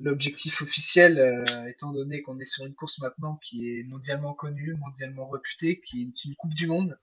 [0.00, 4.74] L'objectif officiel, euh, étant donné qu'on est sur une course maintenant qui est mondialement connue,
[4.74, 6.98] mondialement réputée, qui est une Coupe du Monde,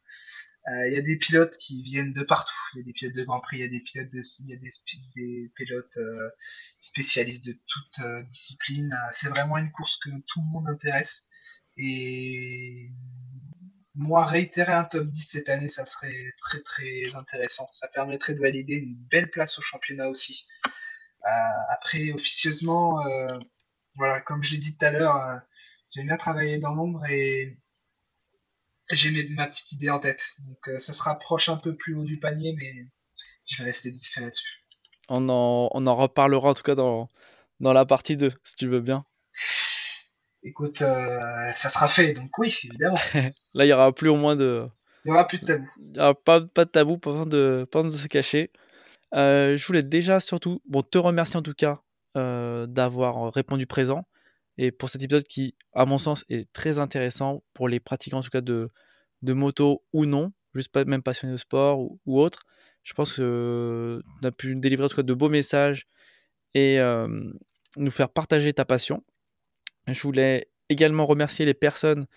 [0.87, 2.53] il y a des pilotes qui viennent de partout.
[2.73, 3.79] Il y a des pilotes de Grand Prix, il y a des
[5.55, 6.29] pilotes euh,
[6.77, 8.93] spécialistes de toute euh, discipline.
[8.93, 11.27] Euh, C'est vraiment une course que tout le monde intéresse.
[11.77, 12.91] Et
[13.95, 17.67] moi, réitérer un top 10 cette année, ça serait très très intéressant.
[17.71, 20.45] Ça permettrait de valider une belle place au championnat aussi.
[21.25, 21.29] Euh,
[21.69, 23.27] après, officieusement, euh,
[23.95, 25.37] voilà, comme je l'ai dit tout à l'heure, euh,
[25.93, 27.57] j'aime bien travailler dans l'ombre et
[28.95, 30.23] j'ai ma petite idée en tête.
[30.45, 32.73] Donc ça se rapproche un peu plus haut du panier, mais
[33.45, 34.63] je vais rester discret là-dessus.
[35.09, 37.07] On en, on en reparlera en tout cas dans,
[37.59, 39.05] dans la partie 2, si tu veux bien.
[40.43, 42.97] Écoute, euh, ça sera fait, donc oui, évidemment.
[43.53, 44.67] Là, il y aura plus au moins de.
[45.05, 45.67] Il n'y aura plus de tabou.
[45.77, 48.51] Il n'y aura pas, pas de tabou, pas besoin de, pas besoin de se cacher.
[49.13, 51.81] Euh, je voulais déjà surtout bon, te remercier en tout cas
[52.17, 54.05] euh, d'avoir répondu présent
[54.57, 58.23] et pour cet épisode qui, à mon sens, est très intéressant pour les pratiquants en
[58.23, 58.69] tout cas de,
[59.21, 62.45] de moto ou non, juste pas même passionnés de sport ou, autre.
[62.83, 65.87] Je pense que tu as pu délivrer en tout cas de beaux messages
[66.53, 66.79] et
[67.77, 69.03] nous faire partager ta passion.
[69.87, 72.07] Je voulais également remercier les personnes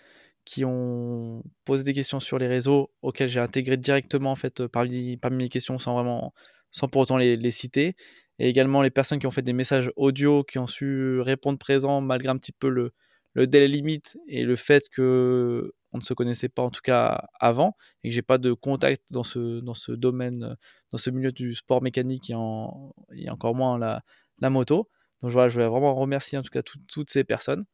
[0.44, 5.16] qui ont posé des questions sur les réseaux auxquelles j'ai intégré directement en fait parmi,
[5.16, 6.34] parmi mes questions sans vraiment
[6.70, 7.94] sans pour autant les, citer
[8.38, 12.00] et également les personnes qui ont fait des messages audio qui ont su répondre présent
[12.00, 12.92] malgré un petit peu le,
[13.34, 17.28] le délai limite et le fait que on ne se connaissait pas en tout cas
[17.38, 20.56] avant et que j'ai pas de contact dans ce, dans ce domaine,
[20.90, 24.02] dans ce milieu du sport mécanique et, en, et encore moins la,
[24.40, 24.90] la moto.
[25.22, 27.64] Donc voilà, je voulais vraiment remercier en tout cas toutes ces personnes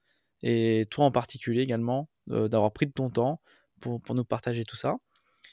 [0.42, 3.40] et toi en particulier également euh, d'avoir pris de ton temps
[3.80, 4.96] pour, pour, nous partager tout ça.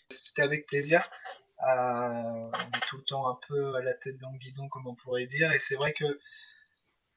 [0.09, 1.09] C'était avec plaisir.
[1.61, 4.87] Euh, on est tout le temps un peu à la tête dans le guidon, comme
[4.87, 6.19] on pourrait dire, et c'est vrai que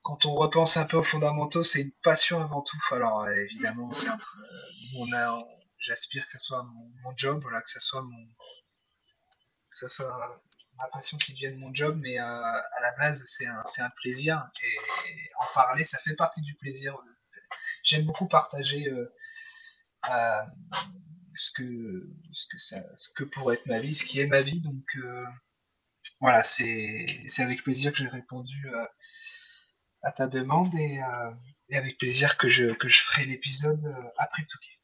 [0.03, 2.79] quand on repense un peu aux fondamentaux, c'est une passion avant tout.
[2.91, 5.45] Alors euh, évidemment, un,
[5.79, 6.63] j'aspire que ce soit
[7.03, 8.03] mon, job, voilà, que ce soit
[10.81, 14.49] ma passion qui devienne mon job, mais euh, à la base, c'est un, un, plaisir.
[14.65, 16.97] Et en parler, ça fait partie du plaisir.
[17.83, 19.11] J'aime beaucoup partager euh,
[20.11, 20.43] euh,
[21.41, 24.43] ce, que, ce, que ça, ce que pourrait être ma vie, ce qui est ma
[24.43, 24.61] vie.
[24.61, 24.85] Donc
[26.21, 27.07] voilà, c'est
[27.39, 28.69] avec plaisir que j'ai répondu
[30.03, 31.01] à ta demande et,
[31.69, 33.81] et, avec plaisir que je, que je ferai l'épisode
[34.19, 34.81] après Touquet.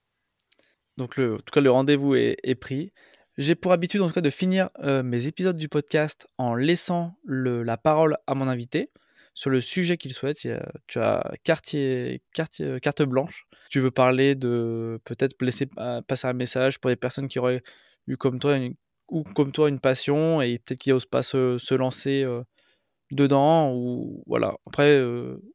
[0.96, 2.92] Donc en tout cas, le rendez-vous est, pris.
[3.36, 7.18] J'ai pour habitude en tout cas de finir euh, mes épisodes du podcast en laissant
[7.22, 8.90] le, la parole à mon invité
[9.34, 10.38] sur le sujet qu'il souhaite.
[10.86, 11.32] tu as
[11.74, 13.45] euh, carte blanche.
[13.70, 17.62] Tu veux parler de peut-être laisser euh, passer un message pour des personnes qui auraient
[18.06, 18.74] eu comme toi une,
[19.34, 22.24] comme toi une passion et peut-être qui n'osent pas se, lancer
[23.10, 25.00] dedans ou voilà après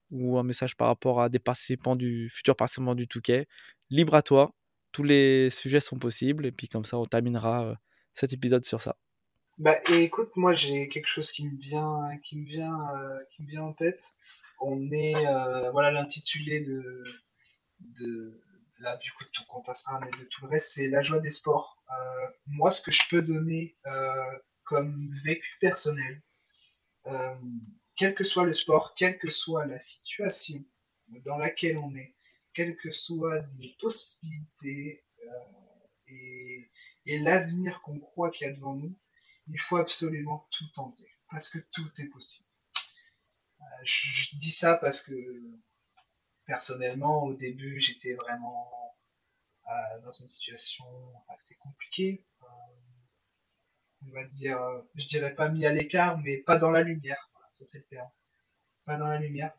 [0.10, 3.46] ou un message par rapport à des participants du futur participants du Touquet
[3.90, 4.54] libre à toi
[4.92, 7.76] tous les sujets sont possibles et puis comme ça on terminera euh,
[8.14, 8.98] cet épisode sur ça.
[9.58, 12.10] Bah écoute, moi j'ai quelque chose qui me vient,
[12.98, 14.04] euh, en tête.
[14.60, 17.04] On est, euh, voilà l'intitulé de,
[18.92, 21.20] là du coup de ton compte Instagram et de tout le reste, c'est la joie
[21.20, 21.84] des sports.
[22.48, 23.78] moi, ce que je peux donner
[24.64, 26.22] comme vécu personnel,
[27.96, 30.64] quel que soit le sport, quelle que soit la situation
[31.26, 32.16] dans laquelle on est,
[32.54, 36.62] quelles que soient les possibilités euh,
[37.06, 38.98] et, l'avenir qu'on croit qu'il y a devant nous,
[39.48, 42.48] il faut absolument tout tenter, parce que tout est possible.
[43.62, 45.14] Euh, je, dis ça parce que
[46.46, 48.81] personnellement, au début, j'étais vraiment euh,
[50.04, 50.86] dans une situation
[51.30, 52.26] assez compliquée.
[54.02, 54.60] on va dire,
[54.96, 57.32] je dirais pas mis à l'écart, mais pas dans la lumière.
[57.52, 58.10] ça c'est le terme.
[58.86, 59.54] Pas dans la lumière.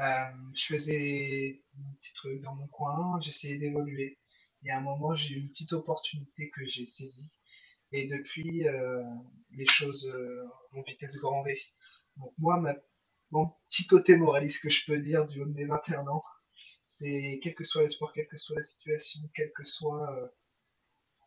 [0.00, 4.18] Euh, je faisais un petit truc dans mon coin, j'essayais d'évoluer.
[4.64, 7.32] Et à un moment, j'ai eu une petite opportunité que j'ai saisie.
[7.90, 9.02] Et depuis, euh,
[9.50, 11.58] les choses euh, vont vitesse grand V.
[12.16, 12.62] Donc moi,
[13.30, 16.22] mon petit côté moraliste que je peux dire du haut de mes 21 ans,
[16.88, 20.26] c'est quel que soit le sport, quelle que soit la situation, quel que soit, euh,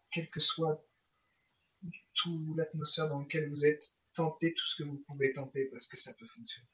[0.09, 0.84] quel que soit
[2.16, 5.97] tout l'atmosphère dans laquelle vous êtes, tentez tout ce que vous pouvez tenter parce que
[5.97, 6.68] ça peut fonctionner.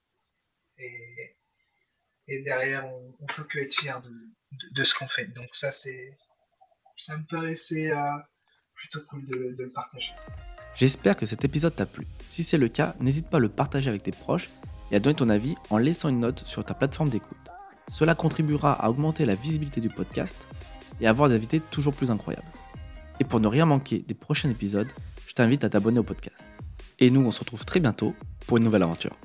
[2.27, 4.01] Et derrière on, on peut que être fier
[4.71, 5.25] de, ce qu'on fait.
[5.33, 6.17] Donc ça c'est
[6.95, 8.17] ça me paraissait euh,
[8.73, 10.13] plutôt cool de le partager.
[10.75, 12.07] J'espère que cet épisode t'a plu.
[12.25, 14.49] Si c'est le cas, n'hésite pas à le partager avec tes proches
[14.91, 17.46] et à donner ton avis en laissant une note sur ta plateforme d'écoute.
[17.89, 20.35] Cela contribuera à augmenter la visibilité du podcast
[20.99, 22.47] et à avoir des invités toujours plus incroyables.
[23.19, 24.87] Et pour ne rien manquer des prochains épisodes,
[25.27, 26.45] je t'invite à t'abonner au podcast.
[26.99, 28.13] Et nous, on se retrouve très bientôt
[28.45, 29.15] pour une nouvelle aventure.